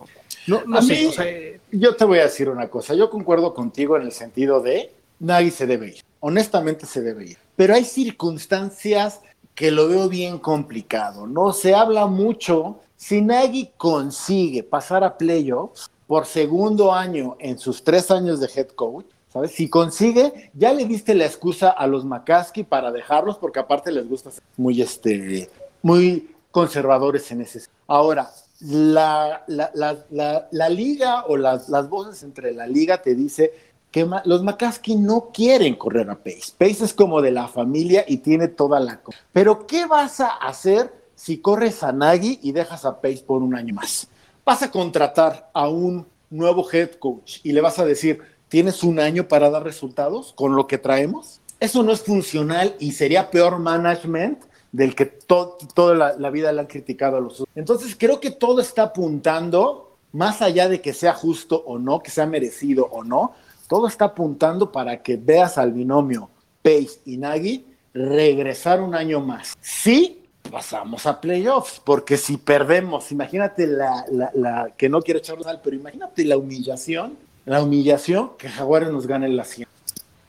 [0.46, 1.59] No, no, sé.
[1.72, 5.50] Yo te voy a decir una cosa, yo concuerdo contigo en el sentido de nadie
[5.50, 9.20] se debe ir, honestamente se debe ir, pero hay circunstancias
[9.54, 11.52] que lo veo bien complicado, ¿no?
[11.52, 18.10] Se habla mucho, si Nagy consigue pasar a playoffs por segundo año en sus tres
[18.10, 19.52] años de head coach, ¿sabes?
[19.52, 24.08] Si consigue, ya le diste la excusa a los McCaskey para dejarlos, porque aparte les
[24.08, 25.50] gusta ser muy, este,
[25.82, 27.62] muy conservadores en ese.
[27.86, 33.52] Ahora, la, la, liga o las, las, voces entre la liga te dice
[33.90, 36.52] que los McCaskey no quieren correr a Pace.
[36.56, 39.00] Pace es como de la familia y tiene toda la...
[39.32, 43.54] Pero ¿qué vas a hacer si corres a Nagy y dejas a Pace por un
[43.54, 44.08] año más?
[44.44, 49.00] Vas a contratar a un nuevo head coach y le vas a decir, tienes un
[49.00, 51.40] año para dar resultados con lo que traemos.
[51.58, 56.66] Eso no es funcional y sería peor management del que toda la, vida le han
[56.66, 61.62] criticado a los Entonces creo que todo está apuntando, más allá de que sea justo
[61.66, 63.32] o no, que sea merecido o no,
[63.68, 66.30] Todo está apuntando para que veas al binomio
[66.62, 69.56] Pace y Nagy regresar un año más.
[69.60, 75.76] Sí, pasamos a playoffs, porque si perdemos, imagínate la, que no quiero echarnos al, pero
[75.76, 79.68] imagínate la humillación, la humillación que Jaguares nos gane en la 100.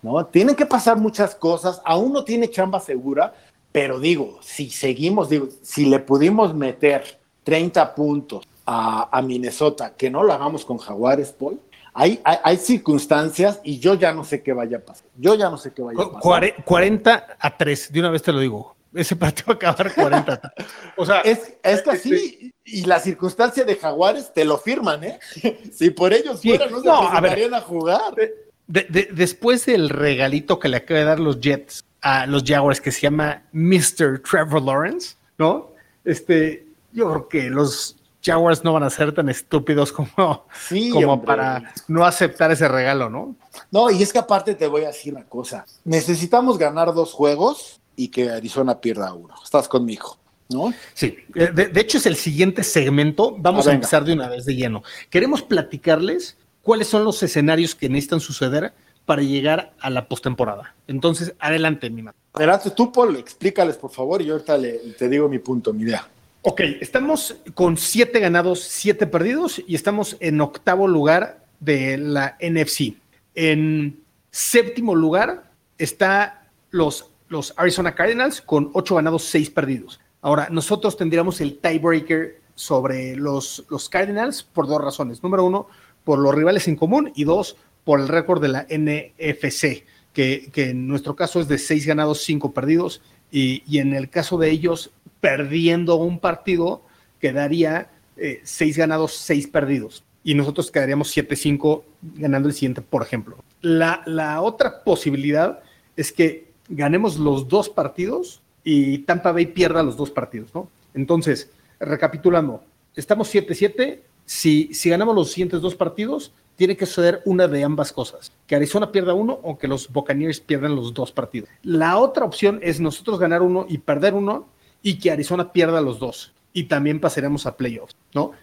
[0.03, 0.25] ¿no?
[0.25, 3.33] Tienen que pasar muchas cosas, aún no tiene chamba segura,
[3.71, 10.09] pero digo, si seguimos, digo, si le pudimos meter 30 puntos a, a Minnesota, que
[10.09, 11.59] no lo hagamos con Jaguares, Paul,
[11.93, 15.07] hay, hay, hay, circunstancias y yo ya no sé qué vaya a pasar.
[15.17, 16.63] Yo ya no sé qué vaya a pasar.
[16.63, 18.75] 40 a 3, de una vez te lo digo.
[18.93, 20.53] Ese partido va a acabar 40.
[20.97, 25.19] o sea, es, es que así, y la circunstancia de Jaguares te lo firman, ¿eh?
[25.73, 28.15] si por ellos sí, fuera, no se no, a, ver, a jugar.
[28.15, 32.81] De, de, después del regalito que le acaba de dar los Jets a los Jaguars,
[32.81, 34.21] que se llama Mr.
[34.21, 35.71] Trevor Lawrence, ¿no?
[36.03, 41.23] Este, yo creo que los Jaguars no van a ser tan estúpidos como, sí, como
[41.23, 43.35] para no aceptar ese regalo, ¿no?
[43.71, 45.65] No, y es que aparte te voy a decir una cosa.
[45.83, 49.35] Necesitamos ganar dos juegos y que Arizona pierda uno.
[49.43, 50.17] Estás conmigo.
[50.49, 50.73] ¿No?
[50.93, 53.37] Sí, de, de, hecho es el siguiente segmento.
[53.39, 54.83] Vamos a, a empezar de una vez de lleno.
[55.09, 58.73] Queremos platicarles cuáles son los escenarios que necesitan suceder
[59.11, 60.73] para llegar a la postemporada.
[60.87, 62.17] Entonces, adelante, mi madre.
[62.31, 66.07] Adelante, tú, Paul, explícales, por favor, y ahorita le, te digo mi punto, mi idea.
[66.43, 72.95] Ok, estamos con siete ganados, siete perdidos, y estamos en octavo lugar de la NFC.
[73.35, 79.99] En séptimo lugar está los, los Arizona Cardinals con ocho ganados, seis perdidos.
[80.21, 85.21] Ahora, nosotros tendríamos el tiebreaker sobre los, los Cardinals por dos razones.
[85.21, 85.67] Número uno,
[86.05, 90.69] por los rivales en común y dos, por el récord de la NFC, que, que,
[90.69, 94.49] en nuestro caso es de seis ganados, cinco perdidos, y, y en el caso de
[94.49, 96.83] ellos, perdiendo un partido,
[97.19, 103.37] quedaría eh, seis ganados, seis perdidos, y nosotros quedaríamos 7-5 ganando el siguiente, por ejemplo.
[103.61, 105.61] La, la otra posibilidad
[105.95, 110.69] es que ganemos los dos partidos y Tampa Bay pierda los dos partidos, ¿no?
[110.93, 112.63] Entonces, recapitulando,
[112.95, 116.31] estamos 7-7, si, si ganamos los siguientes dos partidos,
[116.61, 120.41] tiene que suceder una de ambas cosas, que Arizona pierda uno o que los Buccaneers
[120.41, 121.49] pierdan los dos partidos.
[121.63, 124.47] La otra opción es nosotros ganar uno y perder uno
[124.83, 128.33] y que Arizona pierda los dos y también pasaremos a playoffs, ¿no?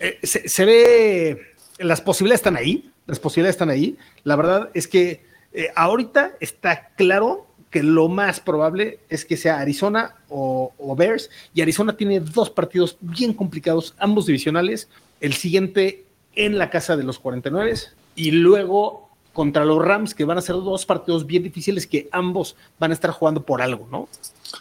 [0.00, 1.38] Eh, se, se, ve,
[1.80, 3.98] las posibilidades están ahí, las posibilidades están ahí.
[4.22, 9.60] La verdad es que eh, ahorita está claro que lo más probable es que sea
[9.60, 14.88] Arizona o, o Bears y Arizona tiene dos partidos bien complicados, ambos divisionales.
[15.20, 16.03] El siguiente
[16.36, 17.74] en la casa de los 49
[18.16, 22.56] y luego contra los Rams, que van a ser dos partidos bien difíciles que ambos
[22.78, 24.08] van a estar jugando por algo, ¿no?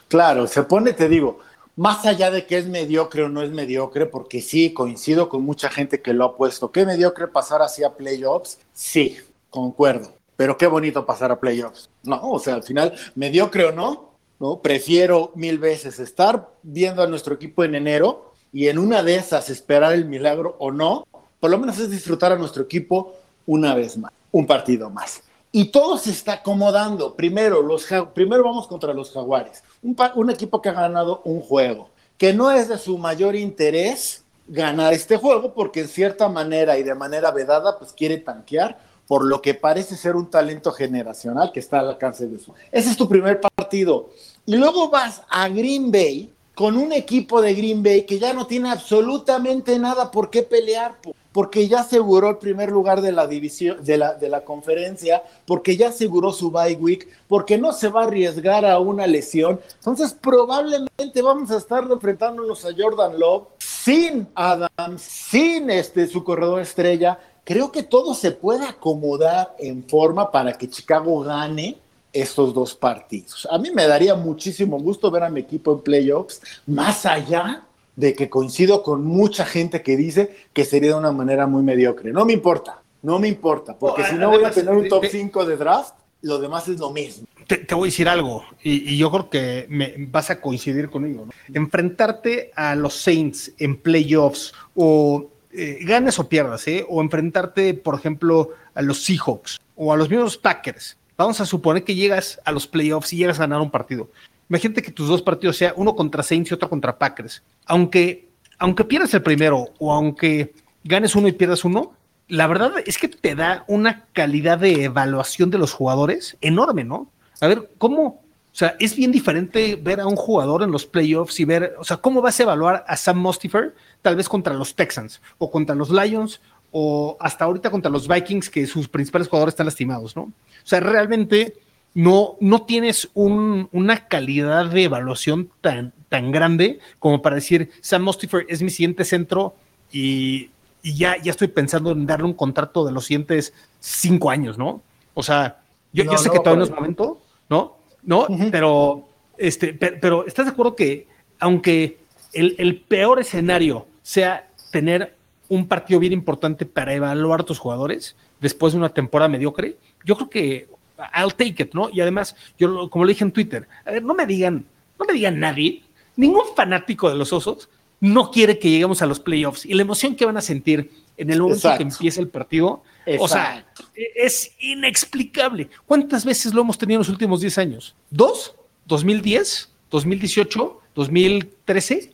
[0.07, 1.39] Claro, se pone, te digo,
[1.75, 5.69] más allá de que es mediocre o no es mediocre, porque sí, coincido con mucha
[5.69, 6.71] gente que lo ha puesto.
[6.71, 8.59] ¿Qué mediocre pasar así a playoffs?
[8.73, 9.17] Sí,
[9.49, 10.13] concuerdo.
[10.35, 11.89] Pero qué bonito pasar a playoffs.
[12.03, 14.59] No, o sea, al final, mediocre o no, ¿no?
[14.59, 19.49] Prefiero mil veces estar viendo a nuestro equipo en enero y en una de esas
[19.49, 21.07] esperar el milagro o no,
[21.43, 25.23] por lo menos es disfrutar a nuestro equipo una vez más, un partido más.
[25.51, 27.15] Y todo se está acomodando.
[27.15, 32.31] Primero, los, primero vamos contra los Jaguares, un, equipo que ha ganado un juego, que
[32.31, 36.95] no es de su mayor interés ganar este juego, porque en cierta manera y de
[36.95, 41.81] manera vedada, pues quiere tanquear por lo que parece ser un talento generacional que está
[41.81, 42.53] al alcance de su.
[42.71, 44.11] Ese es tu primer partido.
[44.45, 48.47] Y luego vas a Green Bay con un equipo de Green Bay que ya no
[48.47, 50.99] tiene absolutamente nada por qué pelear
[51.33, 55.75] porque ya aseguró el primer lugar de la división, de la, de la conferencia, porque
[55.75, 59.59] ya aseguró su bye week, porque no se va a arriesgar a una lesión.
[59.77, 66.61] Entonces, probablemente vamos a estar enfrentándonos a Jordan Love sin Adams, sin este, su corredor
[66.61, 67.19] estrella.
[67.43, 71.77] Creo que todo se puede acomodar en forma para que Chicago gane
[72.13, 73.47] estos dos partidos.
[73.49, 78.13] A mí me daría muchísimo gusto ver a mi equipo en playoffs, más allá de
[78.13, 82.11] que coincido con mucha gente que dice que sería de una manera muy mediocre.
[82.11, 85.45] No me importa, no me importa, porque si no voy a tener un top 5
[85.45, 87.27] de draft, lo demás es lo mismo.
[87.47, 90.89] Te, te voy a decir algo, y, y, yo creo que me vas a coincidir
[90.89, 91.25] conmigo.
[91.25, 91.31] ¿no?
[91.53, 96.83] Enfrentarte a los Saints en playoffs o eh, ganes o pierdas, ¿eh?
[96.89, 100.97] o enfrentarte, por ejemplo, a los Seahawks o a los mismos Packers.
[101.15, 104.09] Vamos a suponer que llegas a los playoffs y llegas a ganar un partido.
[104.53, 107.41] Imagínate que tus dos partidos sea uno contra Saints y otro contra Packers.
[107.65, 111.93] Aunque, aunque pierdas el primero o aunque ganes uno y pierdas uno,
[112.27, 117.09] la verdad es que te da una calidad de evaluación de los jugadores enorme, ¿no?
[117.41, 118.03] A ver, ¿cómo?
[118.03, 121.83] O sea, es bien diferente ver a un jugador en los playoffs y ver, o
[121.83, 125.73] sea, ¿cómo vas a evaluar a Sam Mostifer tal vez contra los Texans o contra
[125.73, 130.21] los Lions o hasta ahorita contra los Vikings, que sus principales jugadores están lastimados, ¿no?
[130.23, 130.33] O
[130.65, 131.55] sea, realmente
[131.93, 138.45] no, no tienes una calidad de evaluación tan, tan grande como para decir, Sam Mostifer
[138.49, 139.55] es mi siguiente centro
[139.91, 140.49] y,
[140.83, 144.81] ya, ya estoy pensando en darle un contrato de los siguientes cinco años, ¿no?
[145.13, 145.61] O sea,
[145.93, 147.77] yo, sé que todavía no es momento, ¿no?
[148.01, 148.27] ¿No?
[148.51, 151.07] Pero, este, pero, ¿estás de acuerdo que
[151.39, 151.99] aunque
[152.33, 155.15] el, el peor escenario sea tener
[155.47, 160.15] un partido bien importante para evaluar a tus jugadores después de una temporada mediocre, yo
[160.15, 160.67] creo que
[161.15, 161.89] I'll take it, ¿no?
[161.89, 164.65] Y además, yo como le dije en Twitter, a ver, no me digan,
[164.99, 165.83] no me digan nadie,
[166.15, 170.15] ningún fanático de los osos no quiere que lleguemos a los playoffs y la emoción
[170.15, 172.83] que van a sentir en el momento que empiece el partido,
[173.19, 175.69] o sea, es inexplicable.
[175.85, 177.95] ¿Cuántas veces lo hemos tenido en los últimos 10 años?
[178.09, 178.55] ¿Dos?
[178.87, 179.69] ¿2010?
[179.89, 180.77] ¿2018?
[180.95, 182.09] ¿2013?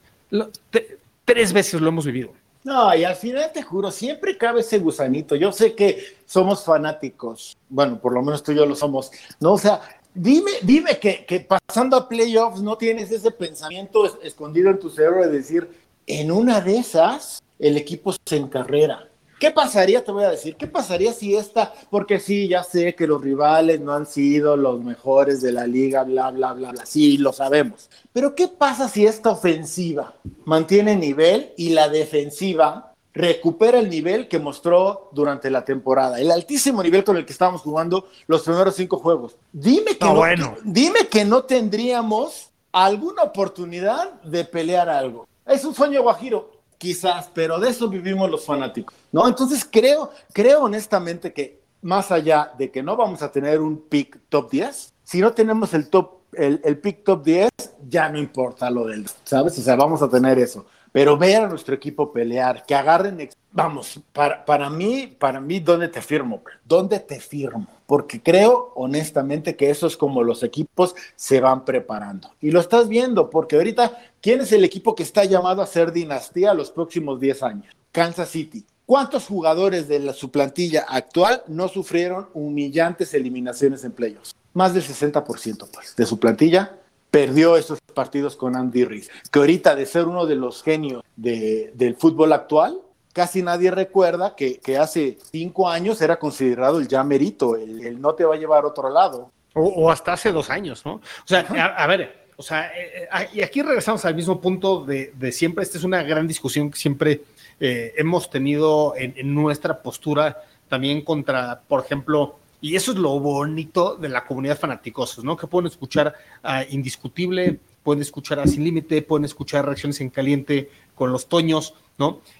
[1.26, 2.34] tres veces lo hemos vivido.
[2.64, 5.36] No, y al final te juro, siempre cabe ese gusanito.
[5.36, 9.54] Yo sé que somos fanáticos, bueno, por lo menos tú y yo lo somos, ¿no?
[9.54, 9.82] O sea,
[10.14, 15.22] dime, dime que, que pasando a playoffs no tienes ese pensamiento escondido en tu cerebro
[15.22, 15.70] de decir,
[16.06, 19.09] en una de esas, el equipo se encarrera.
[19.40, 23.08] ¿Qué pasaría, te voy a decir, qué pasaría si esta, porque sí, ya sé que
[23.08, 27.18] los rivales no han sido los mejores de la liga, bla, bla, bla, bla, sí,
[27.18, 33.90] lo sabemos, pero ¿qué pasa si esta ofensiva mantiene nivel y la defensiva recupera el
[33.90, 38.42] nivel que mostró durante la temporada, el altísimo nivel con el que estábamos jugando los
[38.42, 39.38] primeros cinco juegos?
[39.54, 45.28] Dime que, no, dime que no tendríamos alguna oportunidad de pelear algo.
[45.46, 49.28] Es un sueño guajiro, quizás, pero de eso vivimos los fanáticos, ¿no?
[49.28, 54.18] Entonces creo, creo honestamente que más allá de que no vamos a tener un pick
[54.30, 57.50] top 10, si no tenemos el top el, pick top 10,
[57.88, 59.58] ya no importa lo del, ¿sabes?
[59.58, 60.66] O sea, vamos a tener eso.
[60.92, 65.88] Pero ver a nuestro equipo pelear, que agarren, vamos, para, para mí, para mí, ¿dónde
[65.88, 66.44] te firmo?
[66.64, 67.68] ¿Dónde te firmo?
[67.90, 72.30] Porque creo honestamente que eso es como los equipos se van preparando.
[72.40, 75.92] Y lo estás viendo, porque ahorita, ¿quién es el equipo que está llamado a ser
[75.92, 77.74] dinastía los próximos 10 años?
[77.92, 78.64] Kansas City.
[78.86, 84.36] ¿Cuántos jugadores de la, su plantilla actual no sufrieron humillantes eliminaciones en playoffs?
[84.54, 86.76] más del 60% pues, de su plantilla
[87.12, 91.96] perdió esos partidos con Andy Reid, que ahorita de ser uno de los genios del
[91.98, 92.80] fútbol actual,
[93.14, 98.26] casi nadie recuerda que, hace cinco años era considerado el ya merito, el, no te
[98.26, 99.32] va a llevar a otro lado.
[99.54, 100.94] O, hasta hace dos años, ¿no?
[100.96, 105.32] O sea, a, ver, o sea, eh, eh, y aquí regresamos al mismo punto de,
[105.32, 107.24] siempre, esta es una gran discusión que siempre
[107.60, 113.20] eh, hemos tenido en, en nuestra postura también contra, por ejemplo, y eso es lo
[113.20, 115.38] bonito de la comunidad fanaticosos, ¿no?
[115.38, 120.70] Que pueden escuchar a Indiscutible, pueden escuchar a Sin Límite, pueden escuchar reacciones en caliente
[120.94, 121.74] con los Toños,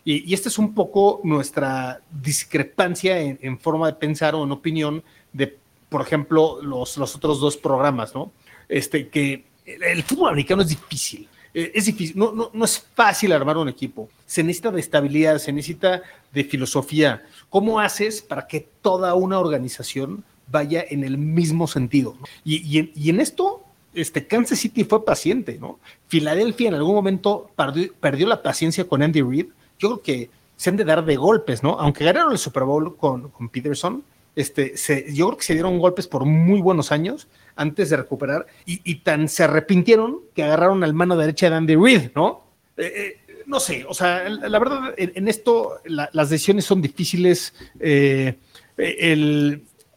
[0.06, 5.58] Y, esta es un poco nuestra discrepancia en, forma de pensar o en opinión de,
[5.90, 8.32] por ejemplo, los, los otros dos programas, ¿no?
[8.68, 11.28] Este, que el fútbol americano es difícil.
[11.54, 14.10] Eh, es difícil, no, no, no, es fácil armar un equipo.
[14.26, 17.24] Se necesita de estabilidad, se necesita de filosofía.
[17.50, 22.16] ¿Cómo haces para que toda una organización vaya en el mismo sentido?
[22.44, 25.80] Y, y, en, esto, este, Kansas City fue paciente, ¿no?
[26.08, 27.52] Filadelfia en algún momento
[28.00, 29.48] perdió, la paciencia con Andy Reid.
[29.78, 31.80] Yo creo que se han de dar de golpes, ¿no?
[31.80, 34.04] Aunque ganaron el Super Bowl con, con Peterson,
[34.36, 34.74] este,
[35.14, 39.28] yo creo que se dieron golpes por muy buenos años antes de recuperar y, tan
[39.28, 42.44] se arrepintieron que agarraron al mano derecha de Andy Reid, ¿no?
[42.78, 48.38] Eh, eh, no sé, o sea, la, verdad, en, esto las decisiones son difíciles, eh,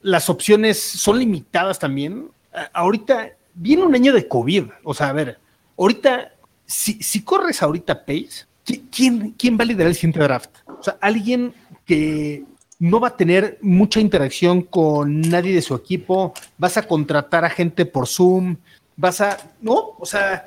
[0.00, 2.28] las opciones son limitadas también.
[2.72, 5.38] ahorita viene un año de COVID, o sea, a ver,
[5.78, 6.32] ahorita,
[6.66, 8.46] si, si corres ahorita Pace,
[8.90, 10.50] ¿quién, ¿quién va a liderar el siguiente draft?
[10.66, 12.44] O sea, alguien que
[12.78, 17.50] no va a tener mucha interacción con nadie de su equipo, vas a contratar a
[17.50, 18.56] gente por Zoom,
[18.96, 19.94] vas a, ¿no?
[19.98, 20.44] O sea,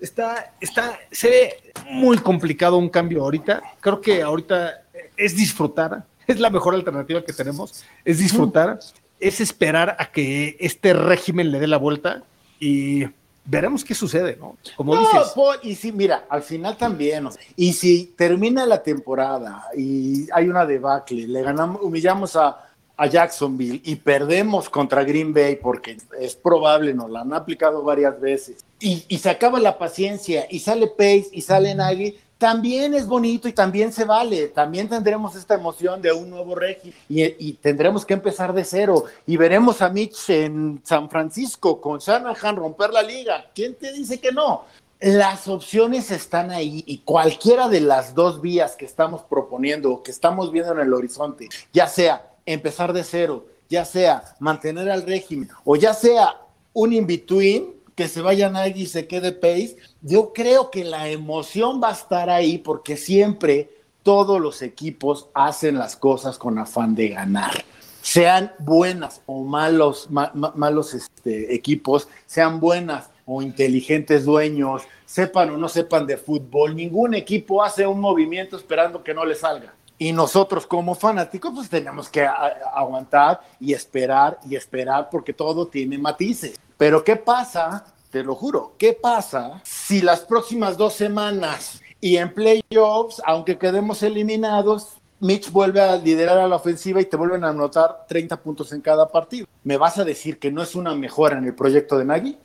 [0.00, 3.62] está, está, se ve muy complicado un cambio ahorita.
[3.80, 4.82] Creo que ahorita
[5.16, 8.80] es disfrutar, es la mejor alternativa que tenemos, es disfrutar,
[9.20, 12.24] es esperar a que este régimen le dé la vuelta
[12.60, 13.04] y
[13.44, 14.56] veremos qué sucede, ¿no?
[14.76, 15.34] Como dices.
[15.62, 21.26] y sí, mira, al final también, y si termina la temporada y hay una debacle,
[21.26, 27.10] le ganamos, humillamos a, a Jacksonville y perdemos contra Green Bay porque es probable, nos
[27.10, 31.40] la han aplicado varias veces, y, y se acaba la paciencia y sale Pace y
[31.40, 34.48] sale Nagy, también es bonito y también se vale.
[34.48, 39.04] También tendremos esta emoción de un nuevo régimen y, tendremos que empezar de cero.
[39.26, 43.44] Y veremos a Mitch en San Francisco con Shanahan romper la liga.
[43.54, 44.64] ¿Quién te dice que no?
[45.02, 50.10] las opciones están ahí y cualquiera de las dos vías que estamos proponiendo o que
[50.10, 55.48] estamos viendo en el horizonte, ya sea empezar de cero, ya sea mantener al régimen
[55.64, 56.36] o ya sea
[56.74, 61.82] un in-between, que se vaya nadie y se quede pace, yo creo que la emoción
[61.82, 63.68] va a estar ahí porque siempre
[64.02, 67.62] todos los equipos hacen las cosas con afán de ganar.
[68.00, 75.68] Sean buenas o malos, malos este, equipos, sean buenas o inteligentes dueños, sepan o no
[75.68, 79.74] sepan de fútbol, ningún equipo hace un movimiento esperando que no le salga.
[79.98, 85.98] Y nosotros como fanáticos pues tenemos que aguantar y esperar y esperar porque todo tiene
[85.98, 86.58] matices.
[86.80, 87.84] Pero ¿qué pasa?
[88.10, 94.02] Te lo juro, ¿qué pasa si las próximas dos semanas y en playoffs, aunque quedemos
[94.02, 98.72] eliminados, Mitch vuelve a liderar a la ofensiva y te vuelven a anotar 30 puntos
[98.72, 99.46] en cada partido?
[99.62, 102.38] ¿Me vas a decir que no es una mejora en el proyecto de Nagy?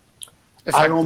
[0.65, 1.01] A, lo,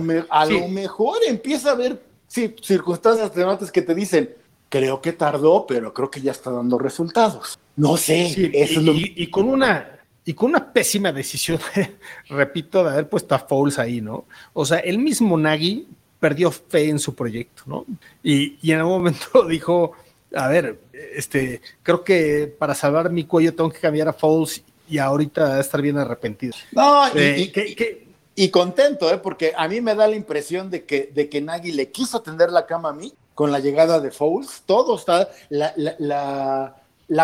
[0.67, 4.33] mejor empieza a haber circunstancias atenuantes que te dicen,
[4.69, 7.59] creo que tardó, pero creo que ya está dando resultados.
[7.75, 8.33] No sé.
[8.35, 9.98] y, con una
[10.29, 11.59] y con una pésima decisión,
[12.29, 14.25] repito, de haber puesto a Fouls ahí, ¿no?
[14.53, 15.87] O sea, el mismo Nagy
[16.19, 17.83] perdió fe en su proyecto, ¿no?
[18.21, 19.93] Y, y en algún momento dijo,
[20.35, 24.99] a ver, este, creo que para salvar mi cuello tengo que cambiar a Fouls y
[24.99, 26.53] ahorita estar bien arrepentido.
[26.73, 29.17] No, y, eh, y, contento, ¿eh?
[29.17, 32.51] porque a mí me da la impresión de que, de que Nagy le quiso tender
[32.51, 36.78] la cama a mí con la llegada de Fouls, todo está, la, la,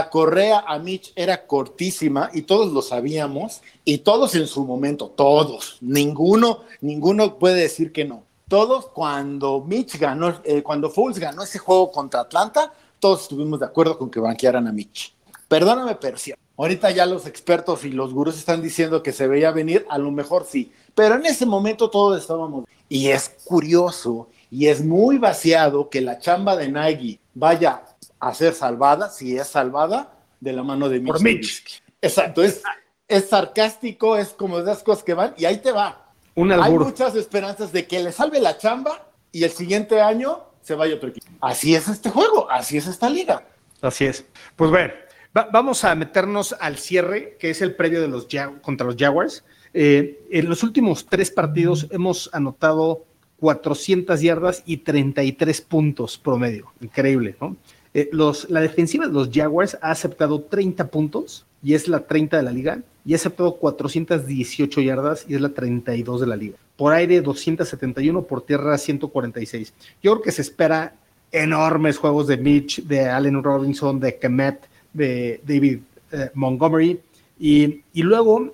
[0.10, 5.78] correa a Mitch era cortísima y todos lo sabíamos, y todos en su momento, todos,
[5.82, 8.24] ninguno, ninguno puede decir que no.
[8.48, 13.66] Todos cuando Mitch ganó, eh, cuando Fouls ganó ese juego contra Atlanta, todos estuvimos de
[13.66, 15.14] acuerdo con que banquearan a Mitch.
[15.48, 16.38] Perdóname, Persia.
[16.58, 20.10] Ahorita ya los expertos y los gurús están diciendo que se veía venir, a lo
[20.10, 22.66] mejor sí, pero en ese momento todos estábamos.
[22.88, 27.84] Y es curioso y es muy vaciado que la chamba de Nagy vaya
[28.26, 31.84] a ser salvada, si es salvada, de la mano de Mitch.
[32.02, 32.64] Exacto, es,
[33.08, 36.12] es sarcástico, es como de las cosas que van, y ahí te va.
[36.36, 40.96] Hay muchas esperanzas de que le salve la chamba y el siguiente año se vaya
[40.96, 41.28] otro equipo.
[41.40, 43.46] Así es este juego, así es esta liga.
[43.82, 44.26] Así es.
[44.56, 44.94] Pues bueno,
[45.52, 48.28] vamos a meternos al cierre, que es el previo de los
[48.64, 49.46] contra los Jaguars.
[49.74, 53.06] Eh, en los últimos tres partidos hemos anotado
[53.40, 56.74] 400 yardas y 33 puntos promedio.
[56.82, 57.56] Increíble, ¿no?
[57.96, 58.10] Eh,
[58.50, 62.52] la defensiva de los Jaguars ha aceptado 30 puntos y es la 30 de la
[62.52, 66.58] liga, y ha aceptado 418 yardas y es la 32 de la liga.
[66.76, 69.74] Por aire 271, por tierra 146.
[70.04, 70.94] Yo creo que se espera
[71.32, 75.80] enormes juegos de Mitch, de Allen Robinson, de Kemet, de David
[76.12, 77.00] eh, Montgomery.
[77.40, 78.54] Y, y luego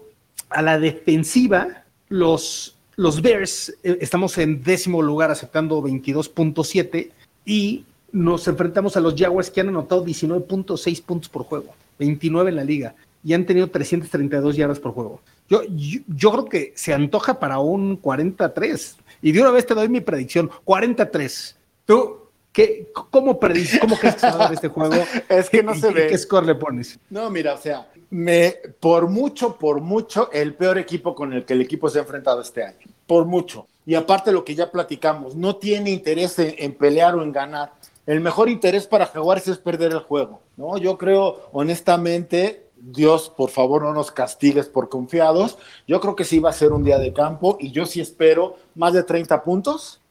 [0.49, 7.09] a la defensiva, los los Bears eh, estamos en décimo lugar aceptando 22.7
[7.45, 12.55] y nos enfrentamos a los Jaguars que han anotado 19.6 puntos por juego, 29 en
[12.55, 15.21] la liga y han tenido 332 yardas por juego.
[15.49, 19.89] Yo, yo, creo que se antoja para un 43 y de una vez te doy
[19.89, 21.57] mi predicción, 43.
[21.85, 22.17] ¿Tú
[22.51, 24.95] qué, cómo predices, cómo crees que se va a dar este juego?
[25.29, 26.07] es que no se ve.
[26.07, 26.97] ¿Qué score le pones?
[27.09, 31.53] No, mira, o sea, me, por mucho, por mucho, el peor equipo con el que
[31.53, 32.87] el equipo se ha enfrentado este año.
[33.05, 33.67] Por mucho.
[33.85, 37.73] Y aparte lo que ya platicamos, no tiene interés en, pelear o en ganar.
[38.05, 40.41] El mejor interés para Jaguares es perder el juego.
[40.57, 40.77] ¿no?
[40.77, 45.57] Yo creo, honestamente, Dios, por favor, no nos castigues por confiados.
[45.87, 48.55] Yo creo que sí va a ser un día de campo y yo sí espero
[48.75, 50.01] más de 30 puntos.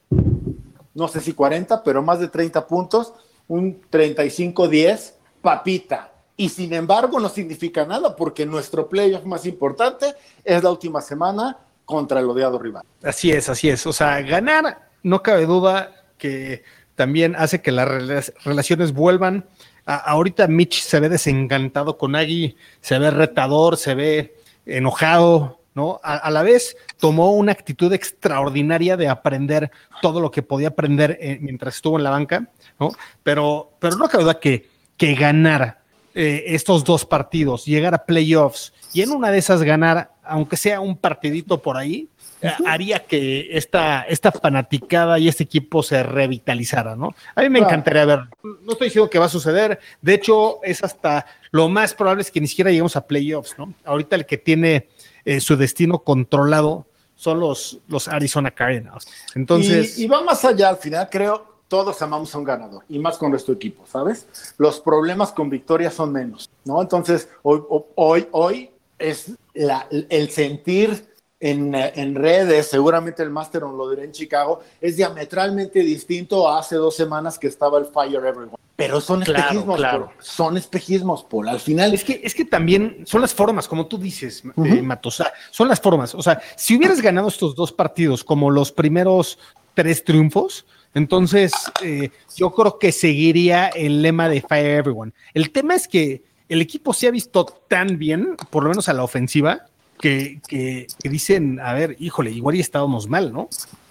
[0.95, 3.13] No sé si 40, pero más de 30 puntos.
[3.49, 6.11] Un 35-10, papita
[6.41, 11.59] y sin embargo no significa nada porque nuestro playoff más importante es la última semana
[11.85, 12.83] contra el odiado rival.
[13.03, 13.87] Así es, así es.
[13.87, 16.63] O sea, ganar, no cabe duda que
[17.01, 17.89] también hace que las
[18.45, 19.47] relaciones vuelvan.
[19.87, 24.37] ahorita Mitch se ve desencantado con Agui, se ve retador, se ve
[24.67, 25.99] enojado, ¿no?
[26.03, 29.71] A, la vez tomó una actitud extraordinaria de aprender
[30.03, 32.91] todo lo que podía aprender eh, mientras estuvo en la banca, ¿no?
[33.23, 35.81] Pero, pero no cabe duda que, que ganar
[36.15, 40.83] eh, estos dos partidos, llegar a playoffs y en una de esas ganar, aunque sea
[40.83, 42.10] un partidito por ahí,
[42.67, 47.15] haría que esta, esta fanaticada y este equipo se revitalizara, ¿no?
[47.35, 50.83] A mí me encantaría ver, no estoy diciendo que va a suceder, de hecho es
[50.83, 53.75] hasta lo más probable es que ni siquiera lleguemos a playoffs, ¿no?
[53.85, 54.89] Ahorita el que tiene
[55.25, 56.87] eh, su destino controlado
[57.17, 59.07] son los, los Arizona Cardinals.
[59.35, 59.99] Entonces...
[59.99, 63.31] y va más allá, al final creo, todos amamos a un ganador y más con
[63.31, 64.55] nuestro equipo, ¿sabes?
[64.59, 66.81] Los problemas con victoria son menos, ¿no?
[66.81, 67.63] Entonces, hoy,
[67.95, 71.10] hoy, hoy es la, el sentir
[71.41, 76.77] en, en redes, seguramente el Master lo diré en Chicago, es diametralmente distinto a hace
[76.77, 78.53] dos semanas que estaba el Fire Everyone.
[78.77, 80.07] Pero son Claro, espejismos, claro.
[80.07, 80.17] Paul.
[80.21, 81.49] Son espejismos, Paul.
[81.49, 85.33] Al final Es que, es que también son las formas, como tú dices, eh, Matosa,
[85.51, 86.15] son las formas.
[86.15, 89.39] O sea, si hubieras ganado estos dos partidos como los primeros
[89.75, 95.13] tres triunfos, entonces eh, yo creo que seguiría el lema de Fire Everyone.
[95.35, 98.93] El tema es que el equipo se ha visto tan bien, por lo menos a
[98.95, 99.67] la ofensiva,
[100.01, 103.49] que, que- que dicen, a ver, híjole, igual ya estábamos mal, ¿no?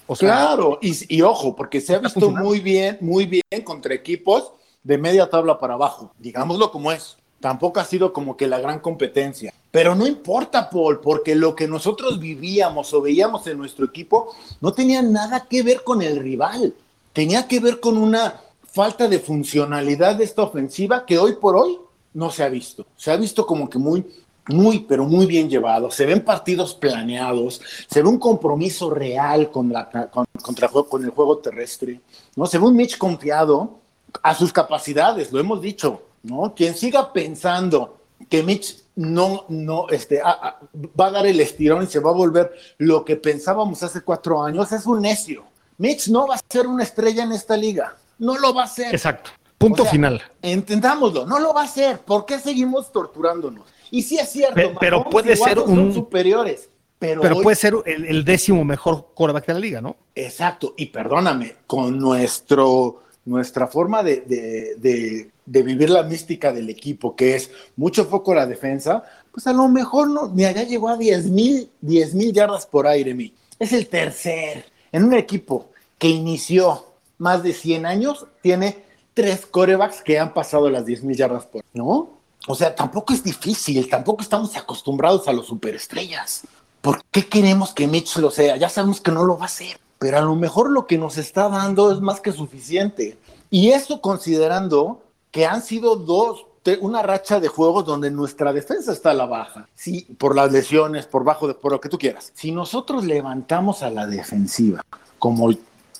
[0.07, 3.93] O sea, Claro, y, y ojo, porque se ha visto muy bien, muy bien contra
[3.93, 4.51] equipos
[4.83, 7.15] de media tabla para abajo, digámoslo como es.
[7.39, 9.53] Tampoco ha sido como que la gran competencia.
[9.71, 14.73] Pero no importa, Paul, porque lo que nosotros vivíamos o veíamos en nuestro equipo no
[14.73, 16.73] tenía nada que ver con el rival.
[17.13, 18.41] Tenía que ver con una
[18.73, 21.77] falta de funcionalidad de esta ofensiva que hoy por hoy
[22.13, 22.85] no se ha visto.
[22.97, 24.05] Se ha visto como que muy,
[24.49, 25.89] muy, pero muy bien llevado.
[25.91, 31.09] Se ven partidos planeados, se ve un compromiso real con, la, con, contra, con el
[31.11, 32.01] juego terrestre,
[32.35, 32.45] ¿no?
[32.45, 33.79] Se ve un Mitch confiado
[34.23, 36.53] a sus capacidades, lo hemos dicho, ¿no?
[36.55, 37.97] Quien siga pensando
[38.29, 40.59] que Mitch no, no, este, a- a-
[40.99, 44.43] va a dar el estirón y se va a volver lo que pensábamos hace cuatro
[44.43, 45.43] años, es un necio.
[45.77, 48.93] Mitch no va a ser una estrella en esta liga, no lo va a ser.
[48.93, 49.31] exacto.
[49.57, 50.21] Punto O sea, final.
[50.41, 51.99] Entendámoslo, no lo va a hacer.
[51.99, 53.65] ¿Por qué seguimos torturándonos?
[53.91, 56.69] Y sí es cierto, Pe- pero puede ser Watson son un- superiores.
[56.99, 59.95] Pero, Pero hoy- puede ser el, el décimo mejor quarterback de la liga, ¿no?
[60.15, 66.69] Exacto, y perdóname, con nuestro, nuestra forma de, de- de- de vivir la mística del
[66.69, 70.89] equipo, que es mucho foco la defensa, pues a lo mejor no, ni allá llegó
[70.89, 73.33] a 10 mil 10 mil yardas por aire, mi.
[73.57, 74.65] Es el tercer.
[74.91, 76.85] En un equipo que inició
[77.17, 78.77] más de 100 años, tiene
[79.13, 82.18] tres corebacks que han pasado las 10 mil yardas por ¿no?
[82.47, 86.43] O sea, tampoco es difícil, tampoco estamos acostumbrados a los superestrellas.
[86.81, 88.55] ¿Por qué queremos que Mitch lo sea?
[88.57, 91.17] Ya sabemos que no lo va a hacer, pero a lo mejor lo que nos
[91.17, 93.17] está dando es más que suficiente.
[93.49, 96.45] Y eso considerando que han sido dos,
[96.81, 99.67] una racha de juegos donde nuestra defensa está a la baja.
[99.75, 102.31] Sí, por las lesiones, por bajo, de, por lo que tú quieras.
[102.35, 104.81] Si nosotros levantamos a la defensiva
[105.17, 105.49] como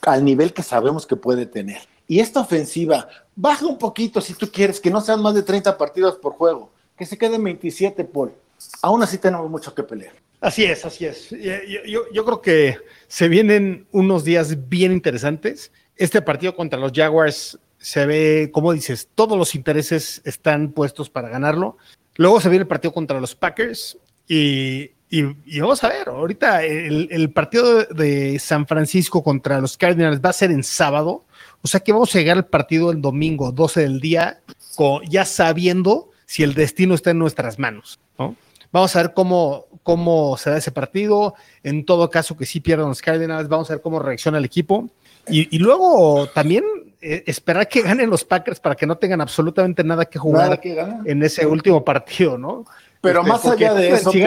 [0.04, 4.52] al nivel que sabemos que puede tener, y esta ofensiva baja un poquito si tú
[4.52, 8.34] quieres, que no sean más de 30 partidos por juego, que se queden 27 por.
[8.82, 10.14] Aún así tenemos mucho que pelear.
[10.42, 11.30] Así es, así es.
[11.86, 15.72] Yo, creo que se vienen unos días bien interesantes.
[15.96, 21.30] Este partido contra los Jaguars se ve, como dices, todos los intereses están puestos para
[21.30, 21.78] ganarlo.
[22.16, 23.98] Luego se viene el partido contra los Packers
[24.28, 29.78] y, y- y vamos a ver, ahorita el, el partido de San Francisco contra los
[29.78, 31.24] Cardinals va a ser en sábado.
[31.62, 34.40] O sea que vamos a llegar al partido el domingo 12 del día,
[34.76, 38.00] con- ya sabiendo si el destino está en nuestras manos.
[38.18, 38.36] ¿no?
[38.72, 41.34] Vamos a ver cómo, cómo se da ese partido.
[41.64, 44.90] En todo caso, que sí pierdan los Cardinals, vamos a ver cómo reacciona el equipo.
[45.28, 46.64] Y, y luego también
[47.02, 50.62] eh, esperar que ganen los Packers para que no tengan absolutamente nada que jugar Nada
[50.62, 52.66] que en ese último partido, ¿no?
[53.02, 54.24] Pero Este, más allá de eso, si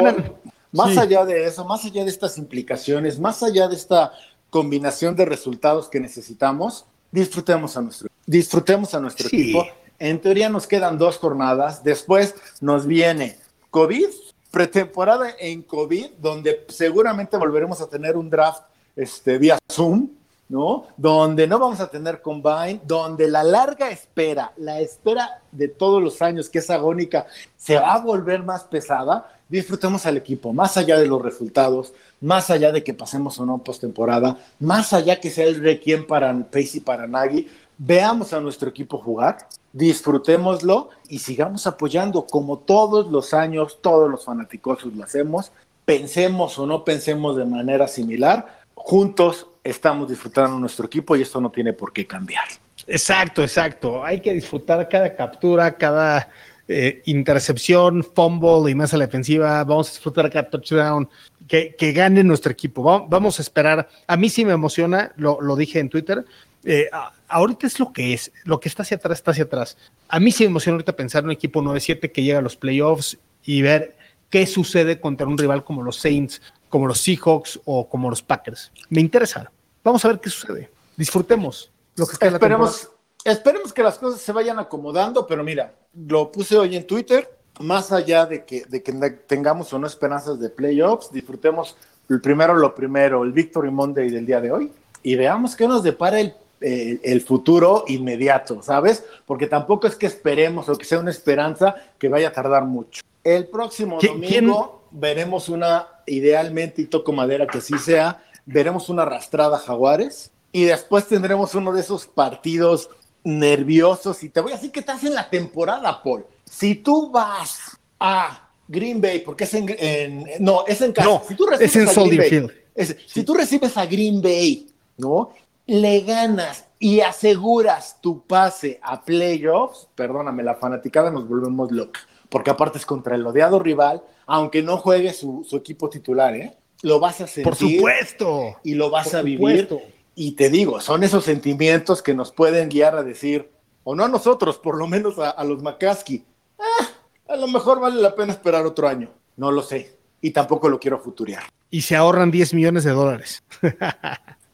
[0.73, 0.99] más sí.
[0.99, 4.13] allá de eso, más allá de estas implicaciones, más allá de esta
[4.51, 9.37] combinación de resultados que necesitamos, disfrutemos a nuestro, disfrutemos a nuestro Sí.
[9.37, 9.65] equipo.
[10.01, 13.39] En teoría nos quedan dos jornadas, después nos viene
[13.71, 14.09] COVID,
[14.51, 18.63] pretemporada en COVID, donde seguramente volveremos a tener un draft
[18.97, 20.09] este, vía Zoom,
[20.49, 20.87] ¿no?
[20.99, 26.21] Donde no vamos a tener combine, donde la larga espera, la espera de todos los
[26.21, 29.33] años, que es agónica, se va a volver más pesada.
[29.49, 33.59] Disfrutemos al equipo, más allá de los resultados, más allá de que pasemos o no
[33.59, 38.69] postemporada, más allá que sea el requiem para Pace y para Nagy, veamos a nuestro
[38.71, 45.53] equipo jugar, disfrutémoslo y sigamos apoyando como todos los años, todos los fanáticos lo hacemos,
[45.85, 51.51] pensemos o no pensemos de manera similar, juntos estamos disfrutando nuestro equipo y esto no
[51.51, 52.45] tiene por qué cambiar.
[52.87, 54.05] Exacto, exacto.
[54.05, 56.29] Hay que disfrutar cada captura, cada
[56.69, 59.65] eh, intercepción, fumble y más a la defensiva.
[59.65, 61.09] Vamos a disfrutar cada touchdown.
[61.49, 62.83] Que, que gane nuestro equipo.
[62.83, 63.89] Va- Vamos a esperar.
[64.07, 66.25] A mí sí me emociona, lo, lo dije en Twitter.
[66.65, 66.89] eh,
[67.29, 69.77] ahorita es lo que es, lo que está hacia atrás, está hacia atrás.
[70.09, 72.57] A mí sí me emociona ahorita pensar en un equipo 9-7 que llega a los
[72.57, 73.97] playoffs y ver
[74.31, 78.71] qué sucede contra un rival como los Saints, como los Seahawks o como los Packers.
[78.89, 79.51] Me interesa.
[79.83, 80.71] Vamos a ver qué sucede.
[80.97, 82.27] Disfrutemos lo que está.
[82.29, 82.89] Esperemos,
[83.25, 87.29] esperemos que las cosas se vayan acomodando, pero mira, lo puse hoy en Twitter,
[87.61, 88.93] más allá de que, de que
[89.27, 91.77] tengamos o no esperanzas de playoffs, disfrutemos
[92.09, 95.83] el primero lo primero, el Victory Monday del día de hoy, y veamos qué nos
[95.83, 99.05] depara el, el- el futuro inmediato, ¿sabes?
[99.27, 103.03] Porque tampoco es que esperemos o que sea una esperanza que vaya a tardar mucho.
[103.25, 108.89] El próximo ¿Qui- quién- domingo veremos una, idealmente, y toco madera que sí sea, veremos
[108.89, 112.91] una arrastrada Jaguares y después tendremos uno de esos partidos
[113.25, 114.23] nerviosos.
[114.23, 116.27] Y te voy a decir que estás en la temporada, Paul.
[116.45, 121.09] Si tú vas a Green Bay, porque es en, no, es en casa.
[121.09, 122.53] No, si tú es en Soldier Field.
[122.75, 125.31] Es, Si tú recibes a Green Bay, ¿no?
[125.67, 132.51] Le ganas y aseguras tu pase a playoffs, perdóname, la fanaticada nos volvemos loca, porque
[132.51, 136.57] aparte es contra el odiado rival, aunque no juegue su, su equipo titular, ¿eh?
[136.83, 137.45] Lo vas a sentir.
[137.45, 138.57] Por supuesto.
[138.65, 139.69] Y lo vas Por a vivir.
[139.69, 139.81] supuesto.
[140.15, 143.51] Y te digo, son esos sentimientos que nos pueden guiar a decir,
[143.85, 146.25] o no a nosotros, por lo menos a, a los McCaskey,
[146.59, 146.89] "Ah,
[147.29, 149.11] a lo mejor vale la pena esperar otro año.
[149.37, 149.97] No lo sé.
[150.21, 151.45] Y tampoco lo quiero futurear.
[151.71, 153.43] Y se ahorran 10 millones de dólares.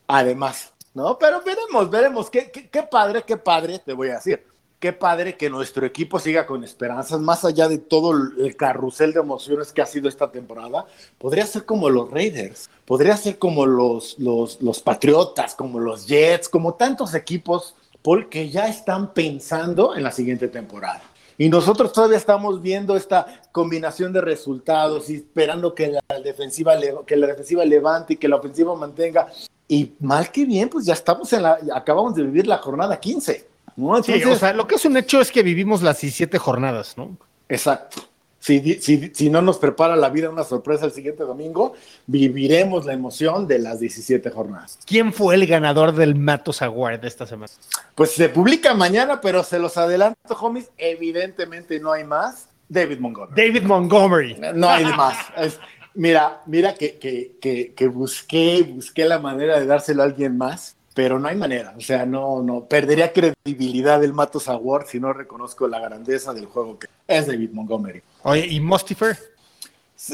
[0.07, 1.19] Además, ¿no?
[1.19, 2.31] Pero veremos, veremos.
[2.31, 4.47] Qué, qué, qué padre, qué padre, te voy a decir.
[4.79, 9.19] Qué padre que nuestro equipo siga con esperanzas, más allá de todo el carrusel de
[9.19, 10.87] emociones que ha sido esta temporada.
[11.19, 16.49] Podría ser como los Raiders, podría ser como los, los, los Patriotas, como los Jets,
[16.49, 21.03] como tantos equipos, Paul, que ya están pensando en la siguiente temporada.
[21.37, 27.17] Y nosotros todavía estamos viendo esta combinación de resultados y esperando que la defensiva, que
[27.17, 29.27] la defensiva levante y que la ofensiva mantenga.
[29.67, 33.58] Y mal que bien, pues ya estamos en la, acabamos de vivir la jornada 15.
[33.79, 34.03] ¿No?
[34.03, 36.99] Sí, Entonces, o sea, lo que es un hecho es que vivimos las 17 jornadas,
[36.99, 37.17] ¿no?
[37.49, 38.03] Exacto.
[38.41, 41.75] Si, di- si, si no nos prepara la vida una sorpresa el siguiente domingo,
[42.07, 44.79] viviremos la emoción de las 17 jornadas.
[44.87, 47.53] ¿Quién fue el ganador del Matos Award de esta semana?
[47.95, 50.71] Pues se publica mañana, pero se los adelanto, homies.
[50.79, 52.49] Evidentemente no hay más.
[52.69, 53.35] David Montgomery.
[53.35, 54.37] David Montgomery.
[54.55, 55.17] No hay más.
[55.37, 55.59] Es-
[55.95, 60.77] mira, mira que, que, que, que busqué, busqué la manera de dárselo a alguien más,
[60.99, 61.75] pero no hay manera.
[61.77, 62.65] O sea, no, no.
[62.65, 67.51] Perdería credibilidad del Matos Award si no reconozco la grandeza del juego que es David
[67.53, 68.03] Montgomery.
[68.25, 69.17] Oye, ¿y Mustifer?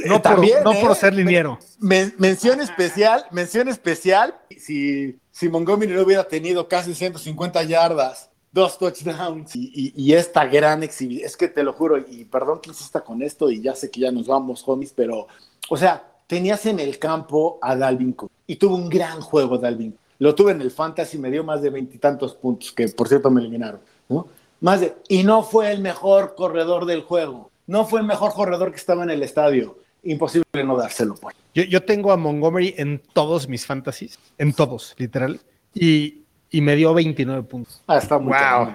[0.04, 0.82] No, Eh, también, por, no ¿eh?
[0.82, 1.58] por ser liniero.
[1.78, 4.34] Men- mención especial, mención especial.
[4.58, 10.44] Si, si Montgomery no hubiera tenido casi 150 yardas, dos touchdowns y, y- y esta
[10.44, 13.74] gran exhibición, es que te lo juro, y perdón que insista con esto, y ya
[13.74, 15.28] sé que ya nos vamos, homies, pero,
[15.70, 19.92] o sea, tenías en el campo a Dalvin Cook y tuvo un gran juego, Dalvin.
[19.92, 20.03] Cook.
[20.18, 23.40] Lo tuve en el Fantasy, me dio más de veintitantos puntos, que por cierto me
[23.40, 24.28] eliminaron, ¿no?
[24.60, 28.70] Más de, y no fue el mejor corredor del juego, no fue el mejor corredor
[28.70, 29.78] que estaba en el estadio.
[30.06, 31.34] Imposible no dárselo, pues.
[31.54, 35.40] Yo, yo tengo a Montgomery en todos mis fantasies, en todos, literal,
[35.72, 37.80] y, y me dio 29 puntos.
[37.86, 38.74] Ah, está muy Wow.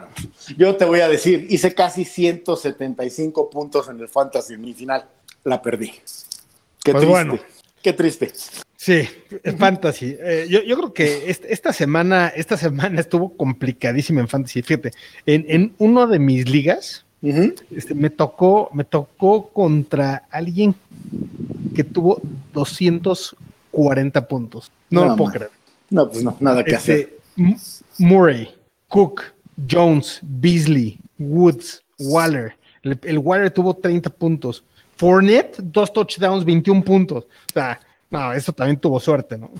[0.57, 5.05] Yo te voy a decir, hice casi 175 puntos en el Fantasy en mi final.
[5.43, 5.91] La perdí.
[6.83, 7.05] Qué Pues triste.
[7.07, 7.39] bueno.
[7.81, 8.33] Qué triste.
[8.82, 9.01] Sí,
[9.43, 10.15] es fantasy.
[10.21, 14.61] Eh, yo, yo creo que est- esta semana, esta semana estuvo complicadísima en fantasy.
[14.61, 14.93] Fíjate,
[15.25, 17.03] en, en uno de mis ligas,
[17.71, 20.73] este, me tocó, me tocó contra alguien
[21.75, 22.21] que tuvo
[22.53, 24.71] 240 puntos.
[24.89, 25.51] No, No, lo puedo creer.
[25.89, 26.99] No, pues no, nada que hacer.
[26.99, 27.57] Este, M-
[27.97, 28.47] Murray,
[28.88, 29.23] Cook,
[29.69, 32.55] Jones, Beasley, Woods, Waller.
[32.84, 34.63] El, el Waller tuvo 30 puntos.
[34.95, 37.25] Fournette, dos touchdowns, 21 puntos.
[37.25, 37.77] O sea,
[38.10, 39.51] no, eso también tuvo suerte, ¿no?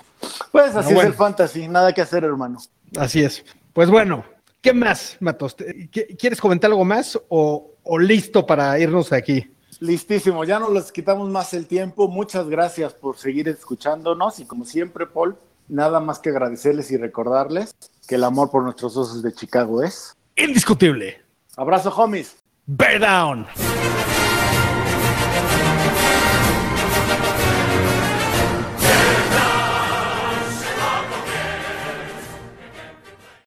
[0.52, 1.02] Pues así bueno.
[1.02, 2.60] es el Fantasy, nada que hacer, hermano.
[2.98, 3.44] Así es.
[3.74, 4.24] Pues bueno,
[4.62, 5.56] ¿qué más, Matos?
[5.56, 9.52] ¿Te- qu- ¿Quieres comentar algo más o, o listo para irnos de aquí?
[9.80, 12.08] Listísimo, ya no les quitamos más el tiempo.
[12.10, 15.38] Muchas gracias por seguir escuchándonos y como siempre, Paul,
[15.70, 17.74] nada más que agradecerles y recordarles
[18.08, 20.16] que el amor por nuestros osos de Chicago es.
[20.36, 21.22] Indiscutible.
[21.56, 22.36] Abrazo, homies.
[22.66, 23.46] Bear down.